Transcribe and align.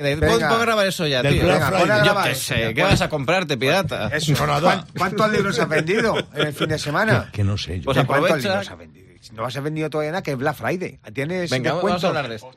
Pon, 0.00 0.20
Venga. 0.20 0.48
pon 0.48 0.58
a 0.60 0.64
grabar 0.64 0.86
eso 0.86 1.06
ya, 1.06 1.22
Del 1.22 1.34
tío. 1.34 1.42
Black 1.44 1.56
Venga, 1.58 1.66
Friday. 1.68 1.82
pon 1.82 1.90
a 1.92 1.98
Yo 1.98 2.04
grabar 2.04 2.28
qué 2.30 2.34
sé. 2.34 2.74
¿Qué 2.74 2.82
vas 2.82 3.00
a 3.02 3.08
comprarte, 3.10 3.56
pirata? 3.58 4.08
Eso. 4.08 4.32
¿Cuán- 4.34 4.86
¿Cuántos 4.96 5.30
libros 5.30 5.58
has 5.58 5.68
vendido 5.68 6.16
en 6.34 6.46
el 6.46 6.52
fin 6.54 6.68
de 6.68 6.78
semana? 6.78 7.28
Que 7.32 7.44
no 7.44 7.58
sé 7.58 7.78
yo. 7.80 7.84
Pues 7.84 7.96
¿De 7.98 8.04
¿Cuántos 8.06 8.42
libros 8.42 8.70
has 8.70 8.78
vendido? 8.78 9.06
Si 9.20 9.32
no 9.34 9.44
has 9.44 9.62
vendido 9.62 9.90
todavía 9.90 10.12
nada, 10.12 10.22
que 10.22 10.30
es 10.32 10.38
Black 10.38 10.56
Friday. 10.56 10.98
¿Tienes 11.12 11.50
Venga, 11.50 11.72
descuento? 11.72 11.86
vamos 11.88 12.04
a 12.04 12.08
hablar 12.08 12.28
de 12.28 12.36
esto. 12.36 12.50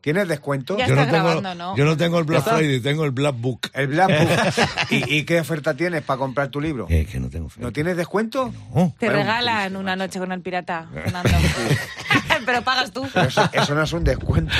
¿Tienes 0.00 0.28
descuento? 0.28 0.78
Ya 0.78 0.86
yo, 0.86 0.94
no 0.94 1.02
tengo, 1.02 1.12
grabando, 1.24 1.54
¿no? 1.56 1.76
yo 1.76 1.84
no 1.84 1.94
tengo 1.96 2.18
el 2.20 2.24
Black. 2.24 2.42
Friday, 2.44 2.80
tengo 2.80 3.04
el 3.04 3.10
Black 3.10 3.34
Book. 3.36 3.68
El 3.74 3.88
Black 3.88 4.08
Book. 4.08 4.66
¿Y, 4.90 5.16
y 5.16 5.24
qué 5.24 5.40
oferta 5.40 5.74
tienes 5.74 6.02
para 6.02 6.16
comprar 6.18 6.48
tu 6.48 6.58
libro? 6.58 6.86
Eh, 6.88 7.04
que 7.04 7.20
no 7.20 7.28
tengo 7.28 7.50
fe. 7.50 7.60
¿No 7.60 7.70
tienes 7.70 7.98
descuento? 7.98 8.50
No. 8.74 8.94
Te 8.98 9.06
Bueno, 9.06 9.20
regalan 9.20 9.76
una 9.76 9.96
noche 9.96 10.18
con 10.18 10.32
el 10.32 10.40
pirata, 10.40 10.86
Fernando. 10.94 11.30
Pero 12.46 12.62
pagas 12.62 12.92
tú. 12.92 13.06
Pero 13.12 13.26
Eso, 13.28 13.50
eso 13.52 13.74
no 13.74 13.82
es 13.82 13.92
un 13.92 14.04
descuento. 14.04 14.54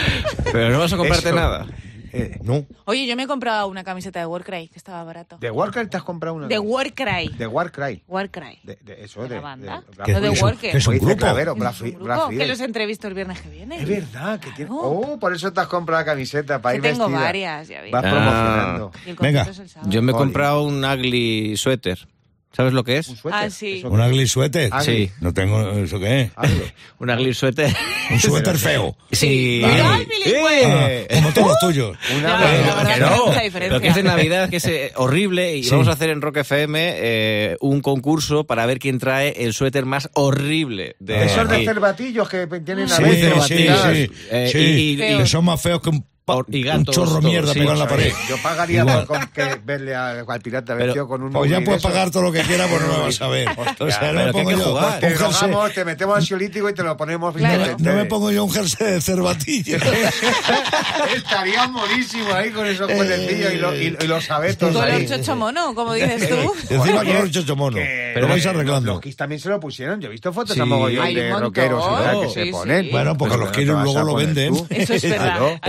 Pero 0.52 0.68
no 0.70 0.79
vas 0.80 0.92
a 0.92 0.96
comprarte 0.98 1.29
Eso. 1.29 1.36
nada. 1.36 1.66
Eh, 2.12 2.38
No. 2.42 2.64
Oye, 2.86 3.06
yo 3.06 3.16
me 3.16 3.22
he 3.22 3.27
comprado 3.27 3.68
una 3.68 3.84
camiseta 3.84 4.19
de 4.20 4.27
Warcry, 4.27 4.69
que 4.69 4.77
estaba 4.78 5.02
barato. 5.05 5.38
¿De 5.38 5.50
Warcry 5.50 5.87
te 5.88 5.96
has 5.96 6.02
comprado 6.02 6.34
una? 6.36 6.48
De 6.48 6.59
Warcry. 6.59 7.28
De 7.38 7.46
Warcry. 7.46 8.02
Warcry. 8.09 8.59
De, 8.64 8.78
de 8.83 9.05
eso, 9.05 9.23
¿De 9.23 9.28
de, 9.28 9.34
la 9.36 9.41
banda? 9.41 9.84
¿Qué 10.05 10.12
No, 10.12 10.20
de 10.20 10.30
Friday. 10.34 10.77
es 10.77 10.86
un- 10.86 10.98
grupo? 10.98 11.16
Clavero, 11.16 11.52
Es 11.52 11.59
Black, 11.59 11.74
un 11.83 11.91
grupo 11.92 12.28
que 12.30 12.46
los 12.46 12.60
entrevisto 12.60 13.09
el 13.09 13.14
viernes 13.14 13.41
que 13.41 13.48
viene. 13.48 13.77
Es 13.83 13.88
verdad 13.88 14.41
que 14.41 14.50
tiene. 14.52 14.70
Claro. 14.70 14.83
Oh, 14.88 15.19
por 15.19 15.33
eso 15.34 15.52
te 15.52 15.60
has 15.60 15.66
comprado 15.69 16.00
la 16.00 16.05
camiseta 16.06 16.60
para 16.60 16.73
Que 16.80 16.88
ir 16.88 16.92
tengo 16.95 17.06
vestida. 17.06 17.24
varias, 17.24 17.69
ya 17.69 17.80
ves. 17.83 17.92
Vas 17.92 18.05
Ah. 18.05 18.11
promocionando. 18.11 18.92
Y 19.06 19.11
el 19.11 19.16
Venga. 19.16 19.42
es 19.42 19.58
el. 19.58 19.69
Yo 19.91 20.02
me 20.02 20.12
he 20.12 20.14
comprado 20.14 20.62
un 20.64 20.84
ugly 20.84 21.56
suéter. 21.56 22.08
¿Sabes 22.52 22.72
lo 22.72 22.82
que 22.82 22.98
es? 22.98 23.09
Un 23.09 23.16
suéter. 23.16 23.40
Ah, 23.45 23.48
sí. 23.50 23.80
¿Un 23.84 24.00
ugly 24.00 24.27
suéter? 24.27 24.72
Ugly. 24.72 24.84
Sí. 24.84 25.10
No 25.20 25.32
tengo... 25.32 25.70
¿Eso 25.70 26.00
qué 26.00 26.22
es? 26.22 26.30
Hazlo. 26.34 26.64
Un 26.98 27.10
ugly 27.10 27.32
suéter. 27.32 27.72
Un 28.10 28.18
suéter 28.18 28.58
feo. 28.58 28.96
Sí. 29.12 29.62
¡Ay, 29.64 30.04
bilingüe! 30.06 30.62
Eh. 30.64 31.06
Ah, 31.10 31.14
como 31.14 31.32
todos 31.32 31.46
los 31.48 31.58
tuyos. 31.60 31.96
Una 32.18 32.36
verdad 32.41 32.94
que 32.94 33.00
no, 33.00 33.24
diferencia. 33.27 33.50
pero 33.60 33.80
que 33.80 33.88
es 33.88 33.94
de 33.94 34.02
Navidad, 34.02 34.50
que 34.50 34.56
es 34.56 34.64
eh, 34.66 34.92
horrible, 34.96 35.56
y 35.56 35.62
Sí. 35.62 35.70
vamos 35.70 35.86
a 35.86 35.92
hacer 35.92 36.10
en 36.10 36.20
Rock 36.20 36.38
FM 36.38 36.78
eh, 36.97 37.56
un 37.60 37.80
concurso 37.80 38.44
para 38.44 38.66
ver 38.66 38.80
quién 38.80 38.98
trae 38.98 39.44
el 39.44 39.55
suéter 39.55 39.86
más 39.86 40.10
horrible 40.14 40.97
de 40.98 41.27
Esos 41.27 41.48
de 41.48 41.64
cervatillos 41.64 42.28
que 42.28 42.48
tienen 42.48 42.86
a 42.86 42.97
Sí, 42.97 43.03
veces 43.05 43.44
sí. 43.47 44.10
Eh, 44.30 44.48
sí. 44.50 44.58
y- 44.58 44.92
y- 44.94 45.16
que 45.19 45.27
son 45.27 45.44
más 45.44 45.62
feos 45.62 45.80
que 45.80 45.91
un, 45.91 46.05
pa- 46.24 46.38
Y 46.48 46.58
un 46.62 46.78
gatos, 46.78 46.94
chorro 46.94 47.10
todo, 47.18 47.22
mierda 47.22 47.52
sí, 47.52 47.58
pegado 47.58 47.74
en 47.74 47.78
la 47.80 47.88
pared. 47.88 48.12
Yo 48.28 48.36
pagaría 48.42 48.84
por 48.84 49.06
con 49.06 49.26
que 49.28 49.60
verle 49.64 49.94
a- 49.94 50.20
al 50.26 50.40
pirata 50.40 50.74
Pero- 50.74 50.86
vestido 50.86 51.08
con 51.08 51.22
un 51.22 51.32
Pues 51.32 51.50
ya 51.50 51.60
puedes 51.60 51.82
pagar 51.82 52.10
todo 52.10 52.22
lo 52.22 52.32
que 52.32 52.42
quieras, 52.42 52.68
pues 52.70 52.82
no 52.82 52.88
me 52.88 52.98
vas 53.04 53.20
a 53.22 53.28
ver. 53.28 53.48
O 53.78 53.90
sea, 53.90 54.12
no 54.12 54.24
me 54.26 54.32
pongo 54.32 54.50
yo 54.52 54.58
jugar. 54.58 55.00
Te 55.00 55.06
un 55.08 55.18
rogamos, 55.18 55.72
te 55.72 55.84
metemos 55.84 56.16
ansiolítico 56.16 56.68
y 56.70 56.74
te 56.74 56.82
lo 56.82 56.96
ponemos 56.96 57.34
Claro. 57.34 57.64
bien. 57.64 57.76
no 57.78 57.94
me 57.94 58.04
pongo 58.04 58.30
yo 58.30 58.44
un 58.44 58.50
jersey 58.52 58.92
de 58.92 59.00
cervatillo. 59.00 59.76
Estaría 61.14 61.66
monísimo 61.68 62.32
ahí 62.32 62.50
con 62.50 62.66
esos 62.66 62.91
cuernecillos 62.91 63.52
y, 63.52 63.56
lo- 63.56 63.74
y- 63.74 63.96
y 64.00 64.06
los 64.06 64.30
abetos 64.30 64.72
Color 64.72 64.91
ahí. 64.91 65.06
chocho 65.08 65.36
mono, 65.36 65.74
como 65.74 65.94
dices 65.94 66.28
tú. 66.28 66.34
Encima 66.74 67.00
Oye, 67.00 67.12
color 67.12 67.30
chocho 67.30 67.56
mono. 67.56 67.78
Pero 68.14 68.28
vais 68.28 68.44
arreglando. 68.46 68.92
Los 68.92 69.00
también 69.16 69.41
se 69.41 69.48
lo 69.48 69.58
pusieron. 69.60 70.00
Yo 70.00 70.08
he 70.08 70.10
visto 70.12 70.32
fotos 70.32 70.54
Sí. 70.54 70.60
a 70.60 70.64
mogollón 70.64 71.06
un 71.08 71.14
de 71.14 71.30
rockeros 71.30 71.84
y 71.84 72.02
tal, 72.04 72.20
que 72.22 72.28
se 72.30 72.46
ponen. 72.46 72.91
Bueno, 72.91 73.16
porque 73.16 73.36
los 73.36 73.50
no 73.66 73.74
vas 73.74 73.84
luego 73.84 74.02
lo 74.04 74.14
venden. 74.14 74.54
Eso 74.70 74.94
es 74.94 75.02
verdad. 75.10 75.60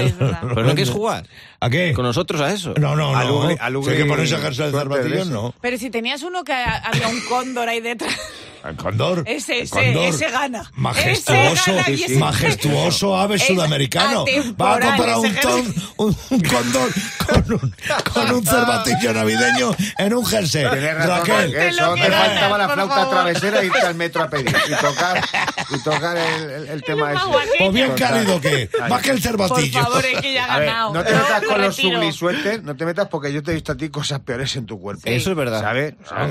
¿Pero 0.41 0.63
no 0.63 0.75
quieres 0.75 0.89
jugar? 0.89 1.25
¿A 1.59 1.69
qué? 1.69 1.93
¿Con 1.93 2.05
nosotros 2.05 2.41
a 2.41 2.51
eso? 2.51 2.73
No, 2.79 2.95
no, 2.95 3.15
Al 3.15 3.27
no. 3.27 3.47
hay 3.91 3.97
que 3.97 4.05
ponerse 4.05 4.35
a 4.35 4.39
de 4.71 4.77
cervatillos, 4.79 5.21
ese. 5.21 5.31
no. 5.31 5.53
Pero 5.61 5.77
si 5.77 5.89
tenías 5.89 6.23
uno 6.23 6.43
que 6.43 6.53
ha- 6.53 6.77
había 6.77 7.07
un 7.07 7.19
cóndor 7.29 7.69
ahí 7.69 7.79
detrás. 7.81 8.15
El 8.63 8.75
cóndor. 8.75 9.23
Ese, 9.25 9.57
el 9.57 9.61
ese, 9.63 9.69
cóndor. 9.71 10.05
ese 10.05 10.29
gana. 10.29 10.71
Majestuoso, 10.75 11.41
Ese 11.53 11.73
gana 11.73 11.89
y 11.89 12.03
ese- 12.03 12.15
majestuoso 12.17 13.17
ave 13.17 13.35
Es 13.35 13.43
sudamericano. 13.47 14.25
Va 14.61 14.75
a 14.75 14.79
comprar 14.79 15.17
un, 15.17 15.35
ton, 15.35 15.63
jersey. 15.65 15.83
un, 15.97 16.17
un 16.29 16.39
cóndor 16.41 16.89
con 17.25 17.53
un, 17.53 17.75
con 18.13 18.31
un 18.35 18.45
cervatillo 18.45 19.13
navideño 19.13 19.71
en 19.97 20.13
un 20.13 20.25
jersey. 20.25 20.63
Raquel, 20.65 21.51
que 21.51 21.67
eso, 21.69 21.93
te 21.95 22.01
faltaba 22.11 22.57
la 22.57 22.65
por 22.67 22.73
flauta 22.75 22.95
favor. 22.95 23.09
travesera 23.11 23.63
y 23.63 23.67
irte 23.67 23.79
al 23.81 23.95
metro 23.95 24.23
a 24.23 24.29
pedir 24.29 24.55
y 24.67 24.75
tocar, 24.81 25.21
y 25.69 25.83
tocar 25.83 26.17
el, 26.17 26.49
el- 26.51 26.67
el 26.69 26.83
tema 26.83 27.13
ese. 27.13 27.21
pues 27.59 27.73
bien 27.73 27.91
cálido 27.93 28.39
que 28.41 28.69
más 28.89 29.01
que 29.01 29.09
el 29.11 29.15
Por 29.17 29.23
cervatillo. 29.23 29.81
favor, 29.83 30.05
es 30.05 30.21
que 30.21 30.33
ya 30.33 30.45
ha 30.45 30.59
ver, 30.59 30.67
ganado. 30.67 30.93
no 30.93 31.03
te 31.03 31.13
metas 31.13 31.43
con 31.43 31.61
los 31.61 32.15
suéter, 32.15 32.63
no 32.63 32.75
te 32.75 32.85
metas 32.85 33.07
porque 33.07 33.33
yo 33.33 33.41
te 33.43 33.51
he 33.51 33.53
visto 33.55 33.71
a 33.71 33.75
ti 33.77 33.89
cosas 33.89 34.19
peores 34.19 34.55
en 34.55 34.65
tu 34.65 34.79
cuerpo. 34.79 35.01
Eso 35.05 35.31
es 35.31 35.35
verdad. 35.35 35.61
¿Sabes? 35.61 35.95
Ah. 36.11 36.27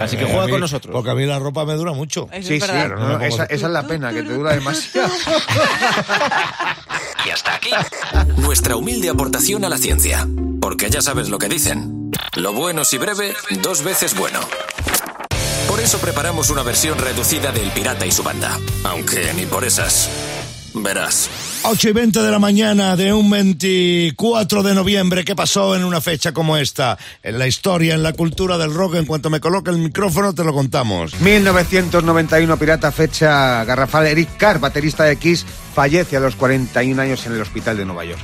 Así 0.00 0.16
que 0.16 0.24
juega 0.24 0.48
con 0.48 0.60
nosotros. 0.60 0.92
Porque 0.92 1.10
a 1.10 1.14
mí 1.14 1.26
la 1.26 1.38
ropa 1.38 1.59
me 1.64 1.74
dura 1.74 1.92
mucho. 1.92 2.28
Eso 2.32 2.48
Sí, 2.48 2.60
sí, 2.60 2.66
no, 2.88 2.96
no, 2.96 3.20
esa, 3.20 3.44
esa 3.44 3.66
es 3.66 3.72
la 3.72 3.86
pena, 3.86 4.12
que 4.12 4.22
te 4.22 4.32
dura 4.32 4.54
demasiado. 4.54 5.10
Y 7.26 7.30
hasta 7.30 7.54
aquí. 7.54 7.70
Nuestra 8.38 8.76
humilde 8.76 9.10
aportación 9.10 9.64
a 9.64 9.68
la 9.68 9.76
ciencia. 9.76 10.26
Porque 10.60 10.88
ya 10.90 11.02
sabes 11.02 11.28
lo 11.28 11.38
que 11.38 11.48
dicen. 11.48 12.10
Lo 12.36 12.52
bueno 12.52 12.84
si 12.84 12.98
breve, 12.98 13.34
dos 13.62 13.84
veces 13.84 14.16
bueno. 14.16 14.40
Por 15.68 15.80
eso 15.80 15.98
preparamos 15.98 16.50
una 16.50 16.62
versión 16.62 16.98
reducida 16.98 17.52
del 17.52 17.70
Pirata 17.72 18.06
y 18.06 18.12
su 18.12 18.22
banda. 18.22 18.58
Aunque 18.84 19.32
ni 19.34 19.46
por 19.46 19.64
esas. 19.64 20.08
Verás. 20.74 21.28
8 21.62 21.90
y 21.90 21.92
20 21.92 22.22
de 22.22 22.30
la 22.30 22.38
mañana 22.38 22.96
de 22.96 23.12
un 23.12 23.28
24 23.28 24.62
de 24.62 24.74
noviembre. 24.74 25.24
¿Qué 25.24 25.36
pasó 25.36 25.76
en 25.76 25.84
una 25.84 26.00
fecha 26.00 26.32
como 26.32 26.56
esta? 26.56 26.96
En 27.22 27.38
la 27.38 27.46
historia, 27.46 27.94
en 27.94 28.02
la 28.02 28.14
cultura 28.14 28.56
del 28.56 28.72
rock. 28.72 28.94
En 28.94 29.04
cuanto 29.04 29.28
me 29.28 29.40
coloque 29.40 29.70
el 29.70 29.78
micrófono, 29.78 30.34
te 30.34 30.42
lo 30.42 30.54
contamos. 30.54 31.20
1991, 31.20 32.56
pirata 32.56 32.90
fecha 32.90 33.62
garrafal. 33.64 34.06
Eric 34.06 34.36
Carr, 34.38 34.58
baterista 34.58 35.04
de 35.04 35.16
Kiss, 35.16 35.44
fallece 35.74 36.16
a 36.16 36.20
los 36.20 36.34
41 36.34 37.00
años 37.00 37.26
en 37.26 37.34
el 37.34 37.42
hospital 37.42 37.76
de 37.76 37.84
Nueva 37.84 38.04
York. 38.06 38.20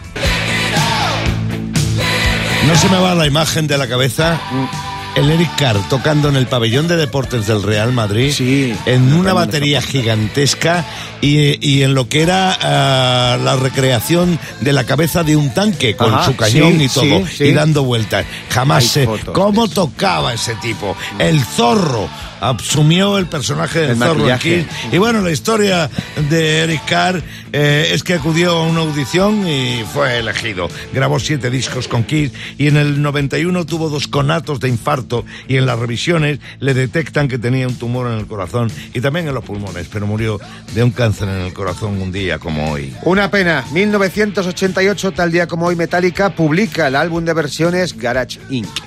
No 2.66 2.76
se 2.76 2.88
me 2.88 2.98
va 2.98 3.14
la 3.14 3.26
imagen 3.26 3.66
de 3.66 3.78
la 3.78 3.86
cabeza. 3.86 4.40
El 5.16 5.30
Eric 5.30 5.50
Carr 5.56 5.76
tocando 5.88 6.28
en 6.28 6.36
el 6.36 6.46
pabellón 6.46 6.88
de 6.88 6.96
deportes 6.96 7.46
del 7.46 7.62
Real 7.62 7.90
Madrid 7.92 8.32
Sí. 8.32 8.74
en 8.84 9.12
una 9.14 9.32
batería 9.32 9.80
gigantesca 9.80 10.84
y, 11.22 11.66
y 11.66 11.82
en 11.82 11.94
lo 11.94 12.06
que 12.08 12.20
era 12.20 12.56
ah, 12.60 13.38
la 13.42 13.56
recreación 13.56 14.38
de 14.60 14.72
la 14.74 14.84
cabeza 14.84 15.22
de 15.24 15.34
un 15.36 15.54
tanque 15.54 15.96
con 15.96 16.12
Ajá, 16.14 16.26
su 16.26 16.36
cañón 16.36 16.78
sí, 16.78 16.84
y 16.84 16.88
todo 16.88 17.26
sí, 17.26 17.44
y 17.44 17.52
dando 17.52 17.82
vueltas. 17.84 18.26
Jamás 18.50 18.82
Hay 18.84 18.88
sé 18.90 19.04
fotos 19.06 19.34
cómo 19.34 19.68
tocaba 19.68 20.34
ese 20.34 20.54
tipo. 20.56 20.94
El 21.18 21.40
zorro 21.42 22.08
asumió 22.40 23.18
el 23.18 23.26
personaje 23.26 23.80
del 23.80 23.90
El 23.90 23.98
zorro 23.98 24.14
maquillaje. 24.26 24.60
aquí. 24.60 24.94
Y 24.96 24.98
bueno, 24.98 25.20
la 25.20 25.30
historia 25.30 25.90
de 26.30 26.60
Eric 26.60 26.84
Carr 26.86 27.22
eh, 27.52 27.90
es 27.92 28.02
que 28.02 28.14
acudió 28.14 28.50
a 28.50 28.62
una 28.66 28.80
audición 28.80 29.46
y 29.46 29.84
fue 29.92 30.18
elegido. 30.18 30.68
Grabó 30.92 31.18
siete 31.18 31.50
discos 31.50 31.88
con 31.88 32.04
Kiss 32.04 32.32
y 32.58 32.68
en 32.68 32.76
el 32.76 33.02
91 33.02 33.66
tuvo 33.66 33.88
dos 33.88 34.08
conatos 34.08 34.60
de 34.60 34.68
infarto 34.68 35.24
y 35.48 35.56
en 35.56 35.66
las 35.66 35.78
revisiones 35.78 36.38
le 36.60 36.74
detectan 36.74 37.28
que 37.28 37.38
tenía 37.38 37.66
un 37.66 37.76
tumor 37.76 38.06
en 38.10 38.18
el 38.18 38.26
corazón 38.26 38.70
y 38.94 39.00
también 39.00 39.28
en 39.28 39.34
los 39.34 39.44
pulmones, 39.44 39.88
pero 39.92 40.06
murió 40.06 40.40
de 40.74 40.82
un 40.82 40.90
cáncer 40.90 41.28
en 41.28 41.40
el 41.40 41.52
corazón 41.52 42.00
un 42.00 42.12
día 42.12 42.38
como 42.38 42.72
hoy. 42.72 42.92
Una 43.02 43.30
pena. 43.30 43.64
1988, 43.72 45.12
tal 45.12 45.32
día 45.32 45.46
como 45.46 45.66
hoy, 45.66 45.76
Metallica 45.76 46.30
publica 46.34 46.88
el 46.88 46.96
álbum 46.96 47.24
de 47.24 47.32
versiones 47.32 47.96
Garage 47.96 48.38
Inc. 48.50 48.85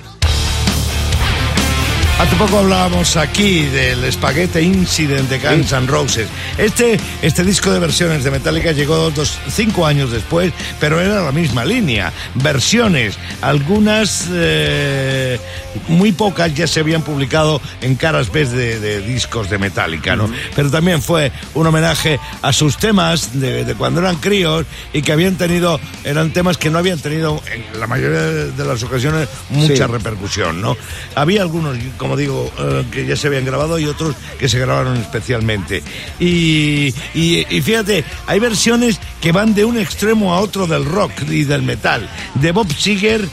Hace 2.20 2.36
poco 2.36 2.58
hablábamos 2.58 3.16
aquí 3.16 3.62
del 3.62 4.12
Spaghetti 4.12 4.58
Incident 4.58 5.30
de 5.30 5.38
Guns 5.38 5.72
N' 5.72 5.86
Roses. 5.86 6.28
Este, 6.58 7.00
este 7.22 7.42
disco 7.44 7.70
de 7.72 7.78
versiones 7.78 8.24
de 8.24 8.30
Metallica 8.30 8.72
llegó 8.72 9.10
dos, 9.10 9.38
cinco 9.48 9.86
años 9.86 10.10
después, 10.10 10.52
pero 10.78 11.00
era 11.00 11.22
la 11.22 11.32
misma 11.32 11.64
línea. 11.64 12.12
Versiones, 12.34 13.16
algunas, 13.40 14.28
eh, 14.34 15.40
muy 15.88 16.12
pocas 16.12 16.52
ya 16.54 16.66
se 16.66 16.80
habían 16.80 17.00
publicado 17.00 17.58
en 17.80 17.94
caras 17.94 18.30
B 18.30 18.44
de, 18.44 18.78
de 18.78 19.00
discos 19.00 19.48
de 19.48 19.56
Metallica, 19.56 20.14
¿no? 20.14 20.30
Pero 20.54 20.70
también 20.70 21.00
fue 21.00 21.32
un 21.54 21.66
homenaje 21.68 22.20
a 22.42 22.52
sus 22.52 22.76
temas 22.76 23.40
de, 23.40 23.64
de 23.64 23.74
cuando 23.76 24.00
eran 24.00 24.16
críos 24.16 24.66
y 24.92 25.00
que 25.00 25.12
habían 25.12 25.36
tenido, 25.36 25.80
eran 26.04 26.34
temas 26.34 26.58
que 26.58 26.68
no 26.68 26.76
habían 26.78 26.98
tenido 26.98 27.42
en 27.50 27.80
la 27.80 27.86
mayoría 27.86 28.20
de 28.20 28.64
las 28.66 28.82
ocasiones 28.82 29.26
mucha 29.48 29.70
Sí. 29.74 29.82
repercusión, 29.92 30.60
¿no? 30.60 30.76
Había 31.14 31.40
algunos, 31.40 31.78
como 31.96 32.09
digo, 32.16 32.50
eh, 32.58 32.84
que 32.90 33.06
ya 33.06 33.16
se 33.16 33.26
habían 33.28 33.44
grabado 33.44 33.78
y 33.78 33.86
otros 33.86 34.14
que 34.38 34.48
se 34.48 34.58
grabaron 34.58 34.96
especialmente. 34.96 35.82
Y, 36.18 36.94
y- 37.14 37.46
y 37.48 37.60
fíjate, 37.62 38.04
hay 38.26 38.38
versiones 38.40 38.98
que 39.20 39.32
van 39.32 39.54
de 39.54 39.64
un 39.64 39.78
extremo 39.78 40.34
a 40.34 40.40
otro 40.40 40.66
del 40.66 40.84
rock 40.84 41.12
y 41.28 41.44
del 41.44 41.62
metal. 41.62 42.08
De 42.34 42.52
Bob 42.52 42.72
Seger, 42.72 43.26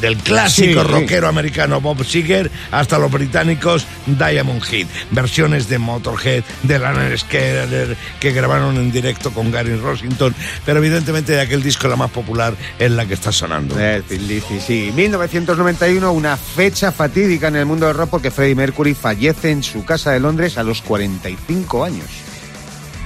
del 0.00 0.16
clásico 0.18 0.80
Sí, 0.82 0.86
sí. 0.86 0.92
rockero 0.92 1.28
americano 1.28 1.80
Bob 1.80 2.04
Seger, 2.04 2.50
hasta 2.70 2.98
los 2.98 3.10
británicos 3.10 3.86
Diamond 4.06 4.62
Head. 4.70 4.86
Versiones 5.10 5.68
de 5.68 5.78
Motorhead, 5.78 6.44
de 6.62 6.78
Lana 6.78 7.16
Skinner, 7.16 7.96
que 8.20 8.32
grabaron 8.32 8.76
en 8.76 8.92
directo 8.92 9.32
con 9.32 9.50
Gary 9.50 9.74
Rossington. 9.76 10.34
Pero 10.64 10.78
evidentemente 10.78 11.32
de 11.32 11.40
aquel 11.40 11.62
disco 11.62 11.88
la 11.88 11.96
más 11.96 12.10
popular 12.10 12.54
es 12.78 12.90
la 12.90 13.06
que 13.06 13.14
está 13.14 13.32
sonando. 13.32 13.74
Thin 14.08 14.28
Lizzy, 14.28 14.60
sí. 14.60 14.92
1991, 14.94 16.12
una 16.12 16.36
fecha 16.36 16.92
fatídica 16.92 17.48
en 17.48 17.56
el 17.56 17.66
mundo 17.66 17.86
del 17.86 17.96
rock 17.96 18.10
porque 18.10 18.30
Freddie 18.30 18.54
Mercury 18.54 18.94
fallece 18.94 19.50
en 19.50 19.62
su 19.62 19.84
casa 19.84 20.12
de 20.12 20.20
Londres 20.20 20.58
a 20.58 20.62
los 20.62 20.82
45 20.82 21.84
años. 21.84 22.06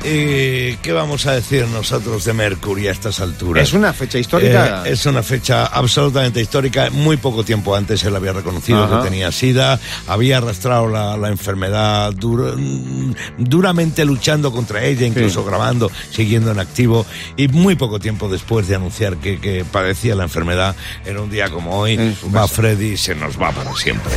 Eh, 0.04 0.76
¿qué 0.82 0.92
vamos 0.92 1.26
a 1.26 1.32
decir 1.32 1.66
nosotros 1.68 2.24
de 2.24 2.32
Mercury 2.32 2.88
a 2.88 2.92
estas 2.92 3.20
alturas? 3.20 3.62
Es 3.66 3.72
una 3.74 3.92
fecha 3.92 4.18
histórica. 4.18 4.82
Eh, 4.86 4.92
es 4.92 5.06
una 5.06 5.22
fecha 5.22 5.66
absolutamente 5.66 6.40
histórica. 6.40 6.90
Muy 6.90 7.16
poco 7.16 7.44
tiempo 7.44 7.74
antes 7.74 8.02
él 8.04 8.14
había 8.14 8.32
reconocido 8.32 8.84
Ajá. 8.84 8.98
que 9.02 9.08
tenía 9.10 9.32
SIDA, 9.32 9.80
había 10.06 10.38
arrastrado 10.38 10.88
la, 10.88 11.16
la 11.16 11.28
enfermedad 11.28 12.12
dur- 12.12 12.54
mm, 12.56 13.14
duramente 13.38 14.04
luchando 14.04 14.52
contra 14.52 14.84
ella, 14.84 15.06
incluso 15.06 15.40
Sí. 15.42 15.48
grabando, 15.48 15.90
siguiendo 16.10 16.50
en 16.52 16.58
activo. 16.60 17.06
Y 17.36 17.48
muy 17.48 17.74
poco 17.74 17.98
tiempo 17.98 18.28
después 18.28 18.68
de 18.68 18.76
anunciar 18.76 19.16
que, 19.16 19.40
que 19.40 19.64
padecía 19.64 20.14
la 20.14 20.24
enfermedad, 20.24 20.76
en 21.06 21.18
un 21.18 21.30
día 21.30 21.48
como 21.50 21.78
hoy, 21.78 21.96
va. 22.34 22.46
Freddy 22.46 22.92
y 22.92 22.96
se 22.96 23.14
nos 23.14 23.40
va 23.40 23.50
para 23.52 23.74
siempre. 23.74 24.12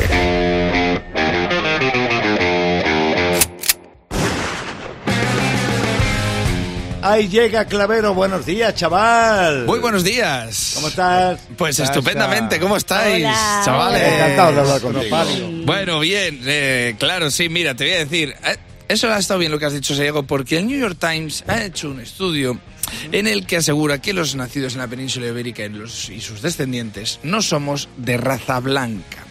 Ahí 7.10 7.30
llega 7.30 7.64
Clavero, 7.66 8.14
buenos 8.14 8.46
días, 8.46 8.76
chaval. 8.76 9.66
Muy 9.66 9.80
buenos 9.80 10.04
días. 10.04 10.72
¿Cómo 10.76 10.90
estás? 10.90 11.40
Pues 11.58 11.80
estupendamente, 11.80 12.60
¿cómo 12.60 12.76
estáis, 12.76 13.24
Hola. 13.26 13.62
chavales? 13.64 14.02
Encantado 14.14 14.52
de 14.52 14.60
hablar 14.60 14.82
contigo. 14.82 15.18
Bueno, 15.66 16.00
bien, 16.02 16.42
eh, 16.46 16.96
claro, 17.00 17.32
sí, 17.32 17.48
mira, 17.48 17.76
te 17.76 17.86
voy 17.86 17.94
a 17.94 17.98
decir, 18.00 18.36
eh, 18.46 18.58
eso 18.90 19.08
ha 19.12 19.18
estado 19.20 19.40
bien 19.40 19.52
lo 19.54 19.58
que 19.60 19.66
has 19.68 19.74
dicho, 19.74 19.96
Diego, 19.96 20.24
porque 20.24 20.58
el 20.58 20.68
New 20.68 20.78
York 20.80 20.98
Times 21.00 21.46
ha 21.48 21.64
hecho 21.64 21.90
un 21.90 22.02
estudio 22.02 22.60
en 23.14 23.28
el 23.28 23.46
que 23.46 23.58
asegura 23.58 24.02
que 24.02 24.12
los 24.12 24.36
nacidos 24.36 24.74
en 24.74 24.80
la 24.80 24.88
península 24.88 25.28
ibérica 25.28 25.64
y, 25.64 25.70
los- 25.70 26.10
y 26.10 26.20
sus 26.20 26.42
descendientes 26.42 27.20
no 27.24 27.42
somos 27.42 27.88
de 27.96 28.18
raza 28.18 28.60
blanca. 28.60 29.24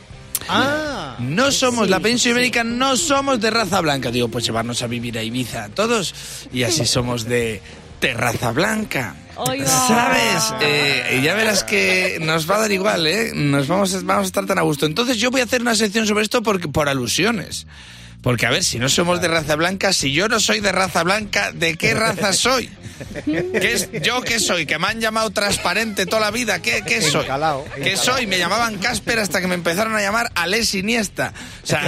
Ah. 0.49 1.17
No 1.19 1.51
somos, 1.51 1.89
la 1.89 2.01
península 2.01 2.33
ibérica 2.33 2.65
no 2.65 2.97
somos 2.97 3.41
de 3.41 3.51
raza 3.51 3.81
blanca. 3.81 4.11
Digo, 4.11 4.29
pues 4.29 4.45
llevarnos 4.45 4.83
a 4.83 4.87
vivir 4.87 5.19
a 5.19 5.23
Ibiza 5.23 5.69
todos 5.71 6.15
y 6.53 6.63
así 6.63 6.87
somos 6.87 7.25
de, 7.25 7.63
de 8.01 8.15
raza 8.15 8.53
blanca. 8.53 9.17
Oiga. 9.37 9.67
¿Sabes? 9.67 10.55
Eh, 10.63 11.21
ya 11.23 11.35
verás 11.35 11.63
que 11.63 12.19
nos 12.23 12.51
va 12.51 12.57
a 12.57 12.61
dar 12.61 12.73
igual, 12.73 13.07
¿eh? 13.07 13.33
Nos 13.35 13.69
vamos 13.69 13.95
a, 13.95 14.01
vamos 14.03 14.25
a 14.25 14.27
estar 14.27 14.47
tan 14.47 14.59
a 14.59 14.63
gusto. 14.63 14.87
Entonces 14.87 15.19
yo 15.19 15.31
voy 15.31 15.43
a 15.43 15.45
hacer 15.45 15.61
una 15.61 15.75
sección 15.75 16.07
sobre 16.07 16.23
esto 16.25 16.43
porque, 16.43 16.69
por 16.69 16.89
alusiones. 16.89 17.67
Porque, 18.23 18.47
a 18.47 18.51
ver, 18.51 18.65
si 18.65 18.79
no 18.81 18.89
somos 18.89 19.21
de 19.21 19.29
raza 19.29 19.55
blanca, 19.55 19.93
si 19.93 20.13
yo 20.13 20.29
no 20.29 20.41
soy 20.41 20.61
de 20.61 20.73
raza 20.73 21.03
blanca, 21.05 21.53
¿de 21.53 21.77
qué 21.77 21.95
raza 21.95 22.33
soy? 22.33 22.69
¿Qué 23.25 23.73
es, 23.75 23.91
¿Yo 24.03 24.23
qué 24.23 24.41
soy? 24.41 24.67
¿Que 24.67 24.79
me 24.79 24.89
han 24.89 25.01
llamado 25.01 25.31
transparente 25.31 26.07
toda 26.07 26.23
la 26.23 26.31
vida? 26.33 26.61
¿Qué, 26.61 26.83
qué 26.85 27.03
soy? 27.03 27.23
Encalao, 27.25 27.65
¿Qué 27.75 27.93
encalao. 27.93 28.05
soy? 28.05 28.27
Me 28.27 28.39
llamaban 28.39 28.79
Casper 28.79 29.19
hasta 29.21 29.41
que 29.41 29.47
me 29.47 29.55
empezaron 29.55 29.95
a 29.95 30.01
llamar 30.01 30.33
Alex 30.35 30.75
Iniesta. 30.75 31.33
O 31.63 31.67
sea, 31.67 31.83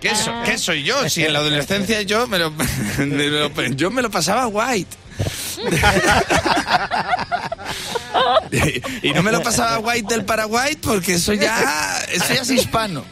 ¿qué, 0.00 0.14
so- 0.14 0.32
qué 0.46 0.56
soy 0.56 0.82
yo? 0.84 1.08
Si 1.10 1.24
en 1.24 1.32
la 1.32 1.40
adolescencia 1.40 2.00
yo 2.02 2.26
me 2.26 2.38
lo, 2.38 2.50
me 2.52 3.28
lo- 3.28 3.50
yo 3.74 3.90
me 3.90 4.00
lo 4.02 4.10
pasaba 4.10 4.46
white. 4.46 4.96
y 9.02 9.12
no 9.12 9.22
me 9.22 9.32
lo 9.32 9.42
pasaba 9.42 9.78
white 9.80 10.06
del 10.08 10.24
Paraguay 10.24 10.76
porque 10.76 11.14
eso 11.14 11.32
ya, 11.32 12.00
eso 12.12 12.32
ya 12.34 12.42
es 12.42 12.50
hispano. 12.50 13.04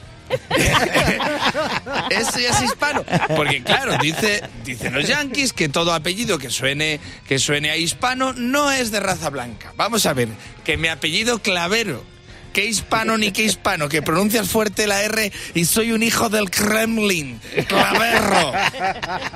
Eso 2.11 2.39
ya 2.39 2.51
es 2.51 2.63
hispano. 2.63 3.05
Porque 3.37 3.63
claro, 3.63 3.97
dice, 4.01 4.43
dicen 4.65 4.93
los 4.93 5.07
yankees 5.07 5.53
que 5.53 5.69
todo 5.69 5.93
apellido 5.93 6.39
que 6.39 6.51
suene, 6.51 7.01
que 7.27 7.39
suene 7.39 7.71
a 7.71 7.77
hispano 7.77 8.33
no 8.33 8.71
es 8.71 8.91
de 8.91 9.01
raza 9.01 9.31
blanca. 9.31 9.73
Vamos 9.77 10.07
a 10.07 10.13
ver, 10.13 10.29
que 10.65 10.77
mi 10.77 10.89
apellido 10.89 11.41
Clavero. 11.41 12.13
¿Qué 12.53 12.67
hispano 12.67 13.17
ni 13.17 13.33
qué 13.33 13.45
hispano? 13.45 13.89
Que 13.89 14.03
pronuncias 14.03 14.47
fuerte 14.49 14.87
la 14.87 15.03
R 15.03 15.33
y 15.55 15.65
soy 15.65 15.93
un 15.93 16.03
hijo 16.03 16.29
del 16.29 16.51
Kremlin. 16.51 17.41
Claverro. 17.67 18.53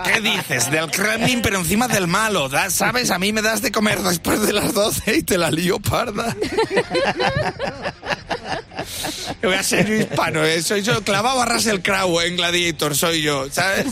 ¿Qué 0.04 0.20
dices? 0.20 0.70
Del 0.70 0.90
Kremlin, 0.90 1.40
pero 1.40 1.58
encima 1.58 1.88
del 1.88 2.08
malo. 2.08 2.50
¿Sabes? 2.68 3.10
A 3.10 3.18
mí 3.18 3.32
me 3.32 3.40
das 3.40 3.62
de 3.62 3.72
comer 3.72 4.02
después 4.02 4.42
de 4.42 4.52
las 4.52 4.74
12 4.74 5.16
y 5.16 5.22
te 5.22 5.38
la 5.38 5.50
lío 5.50 5.80
parda. 5.80 6.36
Voy 9.46 9.54
a 9.54 9.62
ser 9.62 9.86
yo 9.86 9.94
hispano, 9.94 10.44
¿eh? 10.44 10.60
soy 10.60 10.82
yo 10.82 11.04
clavado 11.04 11.40
a 11.40 11.46
Russell 11.46 11.78
Crowe 11.78 12.26
en 12.26 12.36
Gladiator, 12.36 12.96
soy 12.96 13.22
yo, 13.22 13.46
¿sabes? 13.48 13.86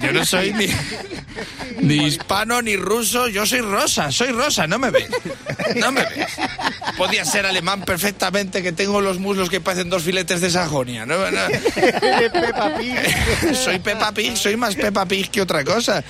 Yo 0.00 0.12
no 0.12 0.24
soy 0.24 0.54
ni, 0.54 0.66
ni 1.82 2.06
hispano 2.06 2.62
ni 2.62 2.76
ruso, 2.76 3.28
yo 3.28 3.44
soy 3.44 3.60
rosa, 3.60 4.10
soy 4.10 4.28
rosa, 4.28 4.66
no 4.66 4.78
me 4.78 4.90
ves, 4.90 5.08
no 5.76 5.92
me 5.92 6.00
ves. 6.00 6.26
Podía 6.96 7.26
ser 7.26 7.44
alemán 7.44 7.84
perfectamente, 7.84 8.62
que 8.62 8.72
tengo 8.72 9.02
los 9.02 9.18
muslos 9.18 9.50
que 9.50 9.60
parecen 9.60 9.90
dos 9.90 10.04
filetes 10.04 10.40
de 10.40 10.50
Sajonia, 10.50 11.04
¿no? 11.04 11.30
no. 11.30 11.40
soy 13.54 13.78
Peppa 13.78 14.12
Pig, 14.12 14.36
soy 14.36 14.56
más 14.56 14.74
Peppa 14.74 15.04
Pig 15.06 15.30
que 15.30 15.42
otra 15.42 15.64
cosa. 15.64 16.02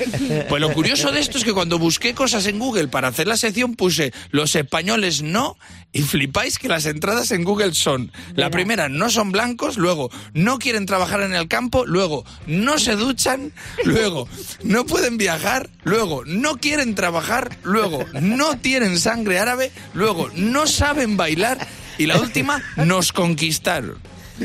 Pues 0.48 0.60
lo 0.60 0.72
curioso 0.72 1.10
de 1.10 1.18
esto 1.20 1.38
es 1.38 1.44
que 1.44 1.52
cuando 1.52 1.78
busqué 1.80 2.14
cosas 2.14 2.46
en 2.46 2.60
Google 2.60 2.86
para 2.88 3.08
hacer 3.08 3.26
la 3.26 3.36
sección 3.36 3.74
puse 3.74 4.12
los 4.30 4.54
españoles 4.54 5.22
no 5.22 5.56
y 5.92 6.02
flipáis 6.02 6.58
que 6.58 6.68
las 6.68 6.86
entradas 6.86 7.30
en 7.30 7.44
Google 7.44 7.74
son 7.74 8.12
la 8.34 8.50
primera 8.50 8.88
no 8.88 9.10
son 9.10 9.32
blancos, 9.32 9.76
luego 9.76 10.10
no 10.32 10.58
quieren 10.58 10.86
trabajar 10.86 11.20
en 11.22 11.34
el 11.34 11.48
campo, 11.48 11.84
luego 11.86 12.24
no 12.46 12.78
se 12.78 12.96
duchan, 12.96 13.52
luego 13.84 14.28
no 14.62 14.86
pueden 14.86 15.18
viajar, 15.18 15.70
luego 15.84 16.24
no 16.24 16.56
quieren 16.56 16.94
trabajar, 16.94 17.58
luego 17.62 18.04
no 18.20 18.58
tienen 18.58 18.98
sangre 18.98 19.38
árabe, 19.38 19.70
luego 19.94 20.30
no 20.34 20.66
saben 20.66 21.16
bailar 21.16 21.66
y 21.98 22.06
la 22.06 22.18
última 22.18 22.62
nos 22.76 23.12
conquistaron. 23.12 24.11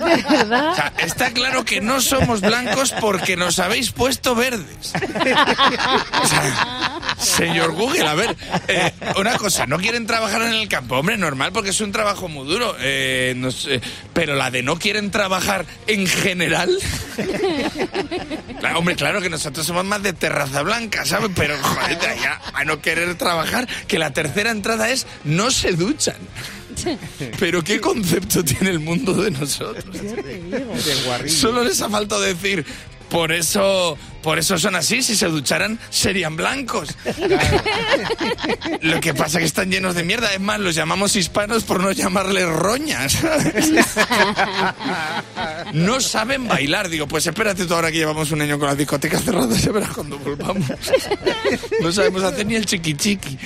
O 0.00 0.74
sea, 0.74 0.92
está 0.98 1.30
claro 1.30 1.64
que 1.64 1.80
no 1.80 2.00
somos 2.00 2.40
blancos 2.40 2.92
porque 3.00 3.36
nos 3.36 3.58
habéis 3.58 3.92
puesto 3.92 4.34
verdes. 4.34 4.92
O 6.22 6.26
sea, 6.26 6.98
señor 7.18 7.72
Google, 7.72 8.06
a 8.06 8.14
ver, 8.14 8.36
eh, 8.68 8.92
una 9.16 9.36
cosa, 9.36 9.66
no 9.66 9.78
quieren 9.78 10.06
trabajar 10.06 10.42
en 10.42 10.52
el 10.52 10.68
campo, 10.68 10.96
hombre, 10.96 11.16
normal 11.16 11.52
porque 11.52 11.70
es 11.70 11.80
un 11.80 11.92
trabajo 11.92 12.28
muy 12.28 12.46
duro, 12.46 12.74
eh, 12.80 13.34
no 13.36 13.50
sé, 13.50 13.80
pero 14.12 14.34
la 14.34 14.50
de 14.50 14.62
no 14.62 14.78
quieren 14.78 15.10
trabajar 15.10 15.66
en 15.86 16.06
general. 16.06 16.70
Claro, 18.60 18.78
hombre, 18.78 18.96
claro 18.96 19.20
que 19.20 19.30
nosotros 19.30 19.66
somos 19.66 19.84
más 19.84 20.02
de 20.02 20.12
terraza 20.12 20.62
blanca, 20.62 21.04
¿sabes? 21.04 21.30
Pero, 21.34 21.56
joder, 21.62 21.98
de 21.98 22.06
allá 22.06 22.40
a 22.52 22.64
no 22.64 22.80
querer 22.80 23.14
trabajar, 23.16 23.66
que 23.86 23.98
la 23.98 24.12
tercera 24.12 24.50
entrada 24.50 24.90
es 24.90 25.06
no 25.24 25.50
se 25.50 25.72
duchan. 25.72 26.16
Pero 27.38 27.62
qué 27.62 27.80
concepto 27.80 28.44
tiene 28.44 28.70
el 28.70 28.80
mundo 28.80 29.12
de 29.14 29.30
nosotros. 29.30 29.96
Solo 31.26 31.64
les 31.64 31.80
ha 31.80 31.88
faltado 31.88 32.22
decir, 32.22 32.64
por 33.08 33.32
eso, 33.32 33.98
por 34.22 34.38
eso 34.38 34.58
son 34.58 34.76
así, 34.76 35.02
si 35.02 35.16
se 35.16 35.26
ducharan 35.26 35.78
serían 35.90 36.36
blancos. 36.36 36.96
Lo 38.82 39.00
que 39.00 39.14
pasa 39.14 39.38
es 39.38 39.42
que 39.42 39.46
están 39.46 39.70
llenos 39.70 39.94
de 39.94 40.04
mierda, 40.04 40.32
es 40.32 40.40
más, 40.40 40.60
los 40.60 40.74
llamamos 40.74 41.16
hispanos 41.16 41.64
por 41.64 41.82
no 41.82 41.92
llamarles 41.92 42.48
roñas. 42.48 43.18
No 45.72 46.00
saben 46.00 46.48
bailar, 46.48 46.88
digo, 46.88 47.06
pues 47.06 47.26
espérate 47.26 47.64
tú 47.64 47.74
ahora 47.74 47.90
que 47.90 47.98
llevamos 47.98 48.30
un 48.32 48.42
año 48.42 48.58
con 48.58 48.68
las 48.68 48.76
discotecas 48.76 49.22
cerradas, 49.24 49.62
ya 49.62 49.72
verás 49.72 49.90
cuando 49.90 50.18
volvamos. 50.18 50.68
No 51.80 51.92
sabemos 51.92 52.22
hacer 52.22 52.46
ni 52.46 52.56
el 52.56 52.66
chiqui 52.66 52.94
chiqui. 52.94 53.38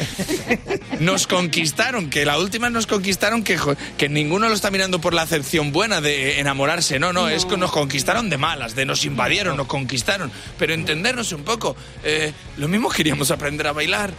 Nos 1.00 1.26
conquistaron, 1.26 2.10
que 2.10 2.24
la 2.24 2.38
última 2.38 2.70
nos 2.70 2.86
conquistaron, 2.86 3.42
que, 3.42 3.58
que 3.98 4.08
ninguno 4.08 4.48
lo 4.48 4.54
está 4.54 4.70
mirando 4.70 5.00
por 5.00 5.14
la 5.14 5.22
acepción 5.22 5.72
buena 5.72 6.00
de 6.00 6.40
enamorarse, 6.40 6.98
no, 6.98 7.12
no, 7.12 7.28
es 7.28 7.44
que 7.44 7.56
nos 7.56 7.70
conquistaron 7.70 8.30
de 8.30 8.38
malas, 8.38 8.74
de 8.74 8.86
nos 8.86 9.04
invadieron, 9.04 9.56
nos 9.56 9.66
conquistaron, 9.66 10.32
entendernos 10.70 11.32
un 11.32 11.42
poco, 11.42 11.76
eh, 12.02 12.32
lo 12.56 12.68
mismo 12.68 12.88
queríamos 12.88 13.30
aprender 13.30 13.66
a 13.66 13.72
bailar. 13.72 14.12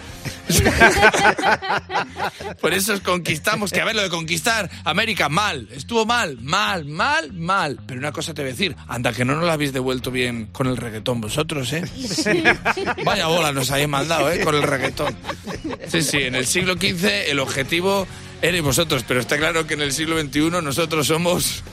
Por 2.62 2.74
eso 2.74 2.94
os 2.94 3.02
conquistamos, 3.02 3.72
que 3.72 3.82
a 3.82 3.86
ver, 3.86 3.96
lo 3.96 4.04
de 4.04 4.10
conquistar 4.10 4.70
América, 4.84 5.30
mal, 5.30 5.68
estuvo 5.72 6.06
mal, 6.06 6.38
mal, 6.42 6.86
mal, 6.86 7.34
mal, 7.34 7.80
pero 7.86 8.00
una 8.00 8.12
cosa 8.12 8.34
te 8.34 8.42
voy 8.42 8.50
a 8.50 8.54
decir, 8.54 8.76
anda 8.88 9.14
que 9.14 9.26
no 9.26 9.36
nos 9.36 9.46
la 9.46 9.54
habéis 9.54 9.74
devuelto 9.74 10.12
bien 10.12 10.48
con 10.48 10.68
el 10.68 10.78
reggaetón 10.78 11.22
vosotros, 11.22 11.72
¿eh? 11.74 11.84
Vaya 13.04 13.28
bola 13.28 13.52
nos 13.52 13.72
habéis 13.72 13.88
mandado, 13.88 14.32
¿eh? 14.32 14.42
Con 14.42 14.56
el 14.56 14.64
reggaetón. 14.64 15.16
Sí, 15.88 16.02
sí, 16.02 16.24
en 16.24 16.36
el 16.36 16.46
siglo 16.46 16.74
XV 16.74 17.30
el 17.30 17.40
objetivo 17.40 18.08
erais 18.42 18.64
vosotros, 18.64 19.04
pero 19.08 19.20
está 19.20 19.38
claro 19.38 19.66
que 19.66 19.74
en 19.74 19.82
el 19.82 19.92
siglo 19.92 20.20
XXI 20.20 20.62
nosotros 20.62 21.08
somos 21.08 21.64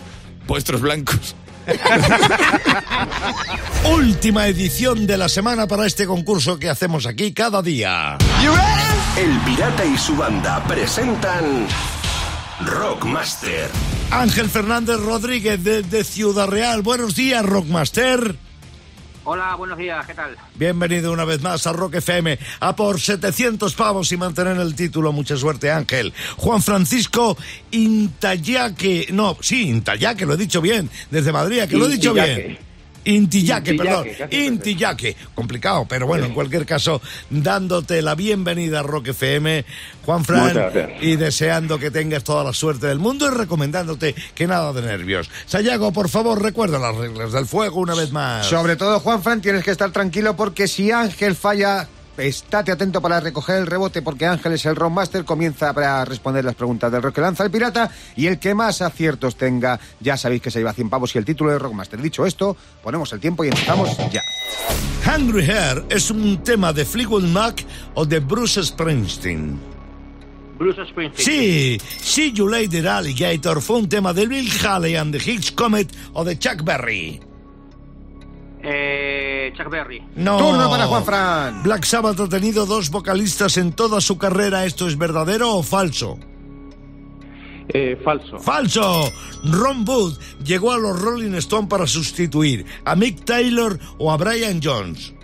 vuestros 0.46 0.80
blancos. 0.80 1.34
Última 3.85 4.47
edición 4.47 5.07
de 5.07 5.16
la 5.16 5.28
semana 5.28 5.66
para 5.66 5.87
este 5.87 6.07
concurso 6.07 6.59
que 6.59 6.69
hacemos 6.69 7.07
aquí 7.07 7.33
cada 7.33 7.62
día. 7.62 8.19
El 9.16 9.38
Pirata 9.40 9.85
y 9.85 9.99
su 9.99 10.16
banda 10.16 10.62
presentan 10.64 11.66
Rockmaster. 12.64 13.71
Ángel 14.11 14.49
Fernández 14.49 15.00
Rodríguez 15.00 15.62
desde 15.62 16.04
Ciudad 16.04 16.49
Real. 16.49 16.83
Buenos 16.83 17.14
días, 17.14 17.45
Rockmaster. 17.45 18.37
Hola, 19.24 19.54
buenos 19.54 19.78
días, 19.78 20.04
¿qué 20.04 20.14
tal? 20.14 20.36
Bienvenido 20.56 21.12
una 21.12 21.24
vez 21.24 21.40
más 21.42 21.64
a 21.68 21.72
Rock 21.72 21.94
FM, 21.96 22.36
a 22.58 22.74
por 22.74 23.00
700 23.00 23.72
pavos 23.74 24.10
y 24.10 24.16
mantener 24.16 24.56
el 24.56 24.74
título. 24.74 25.12
Mucha 25.12 25.36
suerte, 25.36 25.70
Ángel. 25.70 26.12
Juan 26.38 26.60
Francisco 26.60 27.36
Intayaque, 27.70 29.06
no, 29.12 29.36
sí, 29.40 29.68
Intayaque, 29.68 30.26
lo 30.26 30.34
he 30.34 30.36
dicho 30.36 30.60
bien, 30.60 30.90
desde 31.10 31.30
Madrid, 31.30 31.62
que 31.68 31.76
lo 31.76 31.86
he 31.86 31.90
dicho 31.90 32.12
bien. 32.12 32.58
Intillaque, 33.04 33.75
perdón. 33.75 34.06
Intillaque. 34.30 35.16
Complicado, 35.35 35.87
pero 35.88 36.06
bueno, 36.06 36.26
en 36.26 36.35
cualquier 36.35 36.66
caso, 36.66 37.00
dándote 37.30 38.02
la 38.02 38.14
bienvenida 38.14 38.80
a 38.80 38.82
Rock 38.82 39.09
FM, 39.09 39.64
Juan 40.04 40.25
Fran, 40.25 40.73
y 41.00 41.16
deseando 41.16 41.78
que 41.78 41.90
tengas 41.90 42.25
toda 42.25 42.44
la 42.44 42.52
suerte 42.52 42.87
del 42.87 42.99
mundo 42.99 43.26
y 43.26 43.30
recomendándote 43.30 44.14
que 44.35 44.47
nada 44.47 44.73
de 44.73 44.82
nervios. 44.82 45.30
Sayago, 45.47 45.92
por 45.92 46.09
favor, 46.09 46.40
recuerda 46.40 46.78
las 46.78 46.94
reglas 46.97 47.32
del 47.32 47.47
fuego 47.47 47.80
una 47.80 47.94
vez 47.94 48.12
más. 48.12 48.47
Sobre 48.47 48.76
todo, 48.76 49.00
Juan 49.00 49.23
Fran, 49.23 49.40
tienes 49.40 49.64
que 49.64 49.71
estar 49.73 49.90
tranquilo 49.90 50.37
porque 50.37 50.68
si 50.68 50.90
Ángel 50.90 51.35
falla, 51.35 51.88
estate 52.16 52.73
atento 52.73 53.00
para 53.00 53.21
recoger 53.21 53.57
el 53.57 53.66
rebote 53.66 54.02
porque 54.02 54.26
Ángel 54.26 54.52
es 54.52 54.66
el 54.66 54.76
Rockmaster, 54.76 55.25
comienza 55.25 55.71
a 55.71 56.04
responder 56.04 56.45
las 56.45 56.54
preguntas 56.54 56.90
del 56.92 57.02
rock 57.02 57.14
que 57.14 57.21
lanza 57.21 57.45
el 57.45 57.50
pirata 57.50 57.90
y 58.16 58.26
el 58.26 58.38
que 58.38 58.54
más 58.54 58.83
aciertos 58.83 59.37
tenga, 59.37 59.78
ya 60.00 60.16
sabéis 60.16 60.42
que 60.42 60.50
se 60.50 60.59
lleva 60.59 60.73
100 60.73 60.90
pavos 60.90 61.14
y 61.14 61.19
el 61.19 61.25
título 61.25 61.50
de 61.50 61.59
Rockmaster. 61.59 62.00
Dicho 62.00 62.26
esto, 62.26 62.57
ponemos 62.83 63.12
el 63.12 63.21
tiempo 63.21 63.45
y 63.45 63.49
empezamos 63.49 63.97
ya. 64.11 64.23
Hungry 65.07 65.45
Hair 65.50 65.85
es 65.88 66.11
un 66.11 66.42
tema 66.42 66.73
de 66.73 66.85
Fleetwood 66.85 67.25
Mac 67.25 67.64
o 67.95 68.04
de 68.04 68.21
Bruce 68.21 68.62
Springsteen. 68.62 69.59
Bruce 70.59 70.87
Springsteen. 70.87 71.26
Sí, 71.26 71.81
See 72.00 72.33
You 72.33 72.49
Later 72.49 72.88
Alligator 72.88 73.61
fue 73.61 73.78
un 73.78 73.88
tema 73.88 74.12
de 74.12 74.26
Bill 74.26 74.49
Haley 74.64 74.97
and 74.97 75.16
the 75.16 75.31
Higgs 75.31 75.50
Comet 75.52 75.92
o 76.12 76.25
de 76.25 76.38
Chuck 76.38 76.62
Berry. 76.62 77.21
Eh, 78.62 79.21
Chuck 79.52 79.71
Berry. 79.71 80.02
No. 80.16 80.38
Turno 80.38 80.68
para 80.71 80.87
Juan 80.87 81.04
Fran. 81.04 81.62
Black 81.62 81.85
Sabbath 81.85 82.21
ha 82.21 82.28
tenido 82.28 82.66
dos 82.66 82.90
vocalistas 82.90 83.56
en 83.56 83.73
toda 83.73 84.00
su 84.00 84.18
carrera. 84.18 84.64
¿Esto 84.64 84.88
es 84.88 84.97
verdadero 84.99 85.56
o 85.56 85.62
falso? 85.62 86.18
Eh, 87.68 87.99
falso. 88.04 88.38
¡Falso! 88.38 89.12
Ron 89.44 89.88
Wood 89.88 90.18
llegó 90.44 90.73
a 90.73 90.78
los 90.78 91.00
Rolling 91.00 91.35
Stone 91.35 91.68
para 91.68 91.87
sustituir 91.87 92.66
a 92.85 92.94
Mick 92.97 93.25
Taylor 93.25 93.78
o 93.99 94.12
a 94.12 94.16
Brian 94.16 94.61
Jones. 94.62 95.14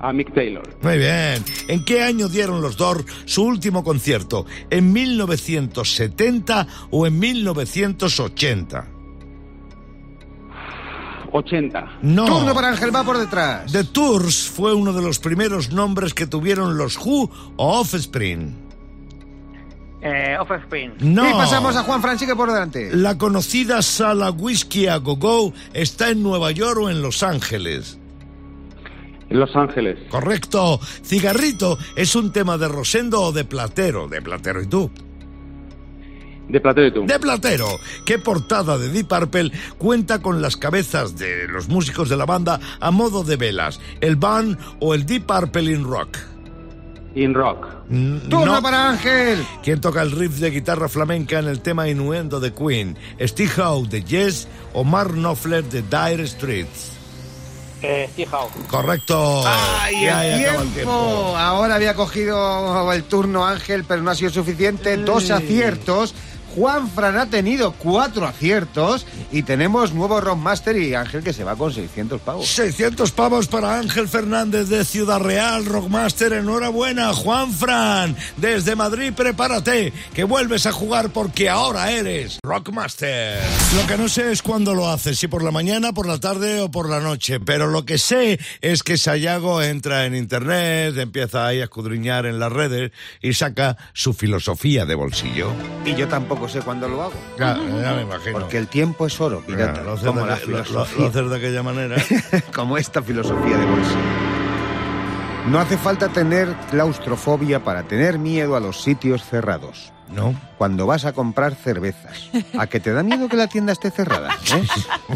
A 0.00 0.12
Mick 0.12 0.34
Taylor. 0.34 0.68
Muy 0.82 0.98
bien. 0.98 1.44
¿En 1.68 1.84
qué 1.84 2.02
año 2.02 2.28
dieron 2.28 2.60
los 2.60 2.76
Doors 2.76 3.04
su 3.24 3.44
último 3.44 3.84
concierto? 3.84 4.44
¿En 4.68 4.92
1970 4.92 6.66
o 6.90 7.06
en 7.06 7.18
1980? 7.18 8.91
80. 11.32 11.98
No. 12.02 12.24
Turno 12.26 12.54
para 12.54 12.68
Ángel, 12.68 12.94
va 12.94 13.04
por 13.04 13.18
detrás. 13.18 13.72
The 13.72 13.84
Tours 13.84 14.48
fue 14.48 14.74
uno 14.74 14.92
de 14.92 15.02
los 15.02 15.18
primeros 15.18 15.72
nombres 15.72 16.14
que 16.14 16.26
tuvieron 16.26 16.76
los 16.76 16.96
Who 16.98 17.30
o 17.56 17.80
Offspring. 17.80 18.56
Eh, 20.02 20.36
Offspring. 20.38 20.94
No. 21.00 21.28
Y 21.28 21.32
pasamos 21.32 21.76
a 21.76 21.84
Juan 21.84 22.02
Fran, 22.02 22.18
sigue 22.18 22.34
por 22.34 22.52
delante. 22.52 22.94
La 22.94 23.16
conocida 23.16 23.82
sala 23.82 24.30
Whisky 24.30 24.88
a 24.88 24.96
Go 24.96 25.16
Go 25.16 25.52
está 25.72 26.10
en 26.10 26.22
Nueva 26.22 26.50
York 26.50 26.78
o 26.80 26.90
en 26.90 27.02
Los 27.02 27.22
Ángeles. 27.22 27.98
En 29.30 29.38
Los 29.38 29.54
Ángeles. 29.54 29.98
Correcto. 30.10 30.80
Cigarrito 31.04 31.78
es 31.96 32.14
un 32.16 32.32
tema 32.32 32.58
de 32.58 32.68
Rosendo 32.68 33.22
o 33.22 33.32
de 33.32 33.44
Platero. 33.44 34.08
De 34.08 34.20
Platero 34.20 34.60
y 34.60 34.66
tú. 34.66 34.90
De 36.48 36.60
Platero 36.60 36.86
y 36.86 36.90
tú. 36.92 37.06
De 37.06 37.18
Platero. 37.18 37.66
¿Qué 38.04 38.18
portada 38.18 38.76
de 38.76 38.88
Deep 38.90 39.08
Purple 39.08 39.50
cuenta 39.78 40.20
con 40.20 40.42
las 40.42 40.56
cabezas 40.56 41.16
de 41.16 41.46
los 41.48 41.68
músicos 41.68 42.08
de 42.08 42.16
la 42.16 42.26
banda 42.26 42.60
a 42.80 42.90
modo 42.90 43.24
de 43.24 43.36
velas? 43.36 43.80
¿El 44.00 44.16
Band 44.16 44.58
o 44.80 44.92
el 44.94 45.06
Deep 45.06 45.24
Purple 45.26 45.70
in 45.72 45.84
Rock? 45.84 46.18
In 47.14 47.34
Rock. 47.34 47.66
Mm, 47.88 48.28
Turno 48.30 48.54
no. 48.56 48.62
para 48.62 48.88
Ángel. 48.90 49.44
¿Quién 49.62 49.80
toca 49.80 50.00
el 50.02 50.12
riff 50.12 50.38
de 50.38 50.50
guitarra 50.50 50.88
flamenca 50.88 51.38
en 51.38 51.46
el 51.46 51.60
tema 51.60 51.88
Innuendo 51.88 52.40
de 52.40 52.52
Queen? 52.54 52.96
¿Steve 53.20 53.52
Howe 53.62 53.86
de 53.88 54.02
Yes 54.02 54.48
o 54.72 54.82
Mark 54.84 55.12
Knopfler 55.12 55.62
de 55.64 55.82
Dire 55.82 56.26
Straits? 56.26 56.92
Eh, 57.82 58.08
Steve 58.12 58.30
Howe. 58.32 58.48
Correcto. 58.68 59.42
¡Ay, 59.46 60.04
Ya, 60.04 60.26
el 60.26 60.40
ya 60.40 60.50
acaba 60.52 60.64
tiempo! 60.72 61.36
Ahora 61.36 61.74
había 61.74 61.94
cogido 61.94 62.90
el 62.92 63.02
turno 63.04 63.44
Ángel, 63.46 63.84
pero 63.86 64.00
no 64.02 64.10
ha 64.10 64.14
sido 64.14 64.30
suficiente. 64.30 64.96
Dos 64.96 65.30
aciertos. 65.30 66.14
Juan 66.54 66.88
Fran 66.90 67.16
ha 67.16 67.26
tenido 67.26 67.72
cuatro 67.72 68.26
aciertos 68.26 69.06
y 69.30 69.42
tenemos 69.42 69.92
nuevo 69.92 70.20
Rockmaster 70.20 70.76
y 70.76 70.94
Ángel 70.94 71.22
que 71.22 71.32
se 71.32 71.44
va 71.44 71.56
con 71.56 71.72
600 71.72 72.20
pavos. 72.20 72.46
600 72.46 73.10
pavos 73.12 73.48
para 73.48 73.78
Ángel 73.78 74.08
Fernández 74.08 74.68
de 74.68 74.84
Ciudad 74.84 75.20
Real, 75.20 75.64
Rockmaster. 75.64 76.32
Enhorabuena, 76.32 77.12
Juan 77.14 77.52
Fran. 77.52 78.16
Desde 78.36 78.76
Madrid, 78.76 79.12
prepárate, 79.14 79.92
que 80.14 80.24
vuelves 80.24 80.66
a 80.66 80.72
jugar 80.72 81.10
porque 81.10 81.48
ahora 81.48 81.90
eres 81.90 82.38
Rockmaster. 82.42 83.40
Lo 83.76 83.86
que 83.86 83.96
no 83.96 84.08
sé 84.08 84.32
es 84.32 84.42
cuándo 84.42 84.74
lo 84.74 84.88
haces, 84.88 85.18
si 85.18 85.28
por 85.28 85.42
la 85.42 85.50
mañana, 85.50 85.92
por 85.92 86.06
la 86.06 86.18
tarde 86.18 86.60
o 86.60 86.70
por 86.70 86.88
la 86.88 87.00
noche. 87.00 87.40
Pero 87.40 87.68
lo 87.68 87.84
que 87.84 87.98
sé 87.98 88.38
es 88.60 88.82
que 88.82 88.98
Sayago 88.98 89.62
entra 89.62 90.06
en 90.06 90.14
internet, 90.14 90.96
empieza 90.98 91.46
ahí 91.46 91.60
a 91.60 91.64
escudriñar 91.64 92.26
en 92.26 92.38
las 92.38 92.52
redes 92.52 92.92
y 93.20 93.32
saca 93.34 93.76
su 93.94 94.12
filosofía 94.12 94.84
de 94.84 94.94
bolsillo. 94.94 95.50
Y 95.84 95.94
yo 95.94 96.08
tampoco 96.08 96.41
sé 96.48 96.60
cuándo 96.60 96.88
lo 96.88 97.02
hago. 97.02 97.12
Ya, 97.38 97.56
ya 97.56 97.92
me 97.94 98.02
imagino. 98.02 98.38
Porque 98.40 98.58
el 98.58 98.68
tiempo 98.68 99.06
es 99.06 99.20
oro, 99.20 99.40
pirata. 99.46 99.80
Ya, 99.80 99.82
lo 99.82 99.92
haces 99.92 100.06
como 100.06 100.20
de 100.20 100.26
la 100.26 100.36
aqu- 100.38 100.46
lo- 100.46 100.58
lo- 100.58 100.64
filosofía. 100.64 101.06
haces 101.08 101.30
de 101.30 101.36
aquella 101.36 101.62
manera. 101.62 101.96
como 102.54 102.76
esta 102.78 103.02
filosofía 103.02 103.56
de 103.56 103.64
bolsa. 103.66 103.96
No 105.48 105.58
hace 105.58 105.76
falta 105.76 106.08
tener 106.08 106.54
claustrofobia 106.70 107.64
para 107.64 107.82
tener 107.82 108.18
miedo 108.18 108.54
a 108.56 108.60
los 108.60 108.80
sitios 108.82 109.24
cerrados. 109.24 109.92
¿No? 110.14 110.34
Cuando 110.58 110.86
vas 110.86 111.06
a 111.06 111.14
comprar 111.14 111.54
cervezas, 111.54 112.28
¿a 112.58 112.66
que 112.66 112.80
te 112.80 112.92
da 112.92 113.02
miedo 113.02 113.28
que 113.30 113.36
la 113.38 113.46
tienda 113.46 113.72
esté 113.72 113.90
cerrada? 113.90 114.28
eh? 114.54 114.62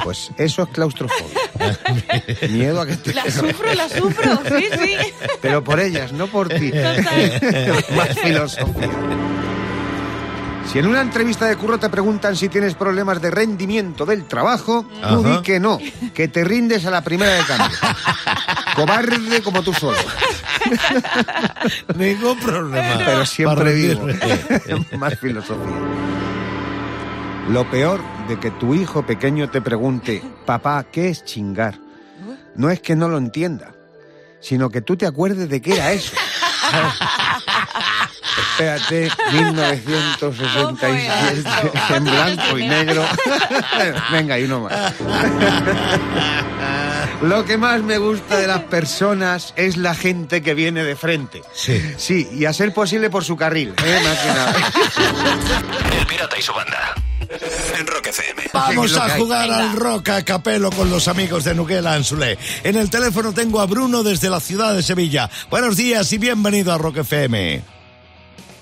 Pues 0.02 0.30
eso 0.38 0.62
es 0.62 0.68
claustrofobia. 0.71 1.37
Miedo 2.49 2.80
a 2.80 2.87
que 2.87 2.92
esté 2.92 3.12
La 3.12 3.25
cerrada. 3.25 3.52
sufro, 3.52 3.75
la 3.75 3.88
sufro, 3.90 4.40
sí, 4.59 4.64
sí. 4.83 4.97
Pero 5.42 5.62
por 5.62 5.80
ellas, 5.80 6.12
no 6.14 6.28
por 6.28 6.49
ti. 6.49 6.71
Total. 6.71 7.85
Más 7.97 8.18
filosofía. 8.18 8.88
Si 10.73 10.80
en 10.80 10.87
una 10.87 11.00
entrevista 11.00 11.46
de 11.46 11.56
curro 11.56 11.78
te 11.78 11.88
preguntan 11.88 12.37
si 12.37 12.49
tienes 12.49 12.75
problemas 12.75 13.23
de 13.23 13.30
rendimiento 13.30 14.04
del 14.04 14.25
trabajo, 14.26 14.82
tú 14.82 15.20
Ajá. 15.20 15.37
di 15.37 15.42
que 15.42 15.61
no, 15.61 15.78
que 16.12 16.28
te 16.28 16.44
rindes 16.44 16.85
a 16.87 16.90
la 16.90 17.02
primera 17.02 17.32
de 17.35 17.44
cambio. 17.44 17.78
Cobarde 18.75 19.42
como 19.42 19.62
tú 19.62 19.73
solo. 19.73 19.96
Ningún 21.96 22.38
problema. 22.40 22.99
Pero 22.99 23.25
siempre 23.25 23.75
vivo. 23.75 24.06
Más 24.99 25.18
filosofía. 25.18 25.76
Lo 27.49 27.70
peor 27.70 28.00
de 28.28 28.38
que 28.40 28.50
tu 28.50 28.75
hijo 28.75 29.06
pequeño 29.06 29.49
te 29.49 29.61
pregunte, 29.62 30.20
papá, 30.44 30.85
¿qué 30.90 31.08
es 31.08 31.25
chingar? 31.25 31.78
No 32.56 32.70
es 32.70 32.80
que 32.80 32.96
no 32.96 33.08
lo 33.08 33.18
entienda, 33.18 33.73
sino 34.40 34.68
que 34.68 34.80
tú 34.80 34.96
te 34.96 35.06
acuerdes 35.06 35.49
de 35.49 35.62
qué 35.62 35.75
era 35.75 35.92
eso. 35.92 36.16
Espérate, 38.38 39.11
1967, 39.33 41.43
en 41.97 42.05
blanco 42.05 42.59
y 42.59 42.69
negro. 42.69 43.02
Venga, 44.12 44.38
y 44.38 44.45
uno 44.45 44.61
más. 44.61 44.93
Lo 47.23 47.45
que 47.47 47.57
más 47.57 47.83
me 47.83 47.97
gusta 47.99 48.37
de 48.37 48.47
las 48.47 48.61
personas 48.64 49.55
es 49.57 49.76
la 49.78 49.95
gente 49.95 50.43
que 50.43 50.52
viene 50.55 50.85
de 50.85 50.97
frente. 50.97 51.40
Sí. 51.55 51.83
Sí, 51.97 52.28
y 52.33 52.45
a 52.45 52.52
ser 52.52 52.75
posible 52.75 53.09
por 53.09 53.25
su 53.25 53.37
carril, 53.37 53.75
¿eh? 53.85 54.00
más 54.05 54.19
que 54.19 54.28
nada. 54.28 54.55
El 55.99 56.07
pirata 56.07 56.38
y 56.38 56.43
su 56.43 56.52
banda. 56.52 56.95
En 57.78 57.87
Rock 57.87 58.09
FM. 58.09 58.43
Vamos 58.52 58.93
Sí, 58.93 58.99
a 58.99 59.05
hay. 59.07 59.19
jugar 59.21 59.50
al 59.50 59.73
rock 59.76 60.09
a 60.11 60.23
capelo 60.25 60.71
con 60.71 60.90
los 60.90 61.09
amigos 61.09 61.45
de 61.45 61.55
Nuguela 61.55 61.95
Anzulé. 61.95 62.38
En 62.62 62.76
el 62.76 62.90
teléfono 62.90 63.33
tengo 63.33 63.61
a 63.61 63.66
Bruno 63.66 64.02
desde 64.02 64.28
la 64.31 64.40
ciudad 64.40 64.75
de 64.75 64.83
Sevilla. 64.83 65.31
Buenos 65.50 65.76
días 65.76 66.12
y 66.12 66.19
bienvenido 66.19 66.73
a 66.73 66.78
Rock 66.78 66.99
FM. 66.99 67.62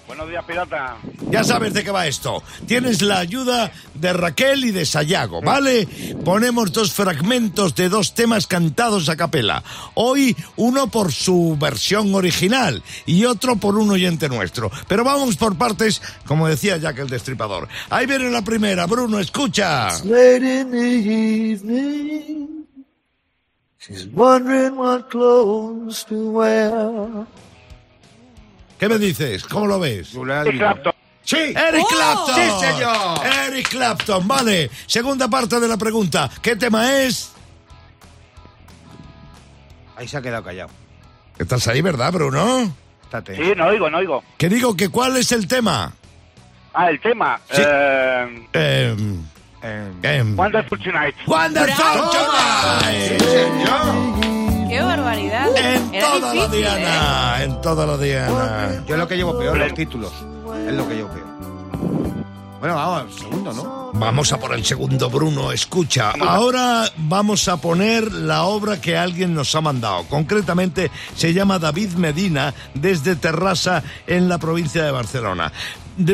Buenos 0.07 0.29
días, 0.29 0.45
pirata. 0.45 0.99
Ya 1.31 1.43
sabes 1.43 1.73
de 1.73 1.83
qué 1.83 1.91
va 1.91 2.07
esto. 2.07 2.43
Tienes 2.67 3.01
la 3.01 3.19
ayuda 3.19 3.73
de 3.95 4.13
Raquel 4.13 4.65
y 4.65 4.71
de 4.71 4.85
Sayago, 4.85 5.41
¿vale? 5.41 5.89
Ponemos 6.25 6.73
dos 6.73 6.93
fragmentos 6.93 7.75
de 7.75 7.89
dos 7.89 8.15
temas 8.15 8.47
cantados 8.47 9.09
a 9.09 9.17
capela. 9.17 9.63
Hoy 9.95 10.37
uno 10.57 10.89
por 10.89 11.11
su 11.11 11.57
versión 11.59 12.15
original 12.15 12.83
y 13.07 13.25
otro 13.25 13.57
por 13.57 13.79
un 13.79 13.91
oyente 13.91 14.29
nuestro. 14.29 14.71
Pero 14.89 15.05
vamos 15.05 15.37
por 15.37 15.57
partes, 15.57 16.03
como 16.27 16.49
decía 16.49 16.77
Jack 16.77 16.99
el 16.99 17.09
Destripador. 17.09 17.69
Ahí 17.89 18.05
viene 18.07 18.31
la 18.31 18.43
primera, 18.43 18.87
Bruno, 18.87 19.19
escucha. 19.19 19.89
Late 20.05 20.61
in 20.61 20.71
the 20.71 21.53
evening, 21.53 22.67
she's 23.79 24.07
wondering 24.13 24.77
what 24.77 25.09
clothes 25.09 26.05
to 26.05 26.31
wear. 26.31 27.27
¿Qué 28.85 28.89
me 28.91 28.99
dices? 28.99 29.45
¿Cómo 29.45 29.67
lo 29.67 29.81
ves? 29.81 30.15
Eric 30.15 30.59
Clapton. 30.59 30.93
Sí, 31.23 31.37
Eric 31.39 31.85
¡Oh! 31.85 31.89
Clapton. 31.89 32.35
Sí, 32.35 32.43
señor. 32.67 33.21
Eric 33.49 33.69
Clapton, 33.71 34.29
vale. 34.29 34.71
Segunda 34.87 35.27
parte 35.27 35.59
de 35.59 35.67
la 35.67 35.79
pregunta. 35.79 36.29
¿Qué 36.43 36.55
tema 36.55 36.93
es? 37.03 37.33
Ahí 39.97 40.07
se 40.07 40.19
ha 40.19 40.21
quedado 40.23 40.45
callado. 40.45 40.69
Estás 41.39 41.67
ahí, 41.69 41.81
¿verdad, 41.81 42.13
Bruno? 42.13 42.75
Estate. 43.05 43.37
Sí, 43.37 43.55
no 43.57 43.69
oigo, 43.69 43.89
no 43.89 43.97
oigo. 43.97 44.23
Que 44.37 44.51
digo 44.51 44.77
que 44.77 44.91
cuál 44.91 45.17
es 45.17 45.33
el 45.33 45.49
tema. 45.49 45.95
Ah, 46.75 46.91
el 46.91 47.01
tema. 47.01 47.41
Sí. 47.51 47.63
Eh, 47.65 48.45
Eh, 48.53 48.95
Em, 50.03 50.39
Wonderful 50.39 50.79
Tonight. 50.79 51.15
Wonderful 51.27 52.03
Tonight. 52.13 53.23
¡Qué 54.75 54.83
barbaridad! 54.83 55.57
En 55.57 55.95
Era 55.95 56.07
toda 56.09 56.19
la 56.19 56.33
difícil, 56.33 56.55
¿eh? 56.55 56.59
diana, 56.59 57.43
en 57.45 57.61
toda 57.61 57.87
la 57.87 57.97
diana. 57.97 58.83
Yo 58.85 58.95
es 58.95 58.99
lo 58.99 59.07
que 59.07 59.17
llevo 59.17 59.39
peor, 59.39 59.57
los 59.57 59.73
títulos. 59.73 60.13
Es 60.67 60.75
lo 60.75 60.89
que 60.89 60.97
llevo 60.97 61.11
peor. 61.11 61.27
Bueno, 62.59 62.75
vamos, 62.75 63.15
segundo, 63.15 63.53
¿no? 63.53 63.91
Vamos 63.95 64.33
a 64.33 64.41
por 64.41 64.53
el 64.53 64.65
segundo, 64.65 65.09
Bruno. 65.09 65.53
Escucha, 65.53 66.13
ahora 66.19 66.91
vamos 66.97 67.47
a 67.47 67.59
poner 67.59 68.11
la 68.11 68.43
obra 68.43 68.81
que 68.81 68.97
alguien 68.97 69.33
nos 69.33 69.55
ha 69.55 69.61
mandado. 69.61 70.07
Concretamente 70.09 70.91
se 71.15 71.33
llama 71.33 71.61
David 71.61 71.93
Medina 71.93 72.53
desde 72.75 73.15
Terrassa 73.15 73.81
en 74.09 74.29
la 74.29 74.39
provincia 74.39 74.83
de 74.83 74.91
Barcelona. 74.91 75.53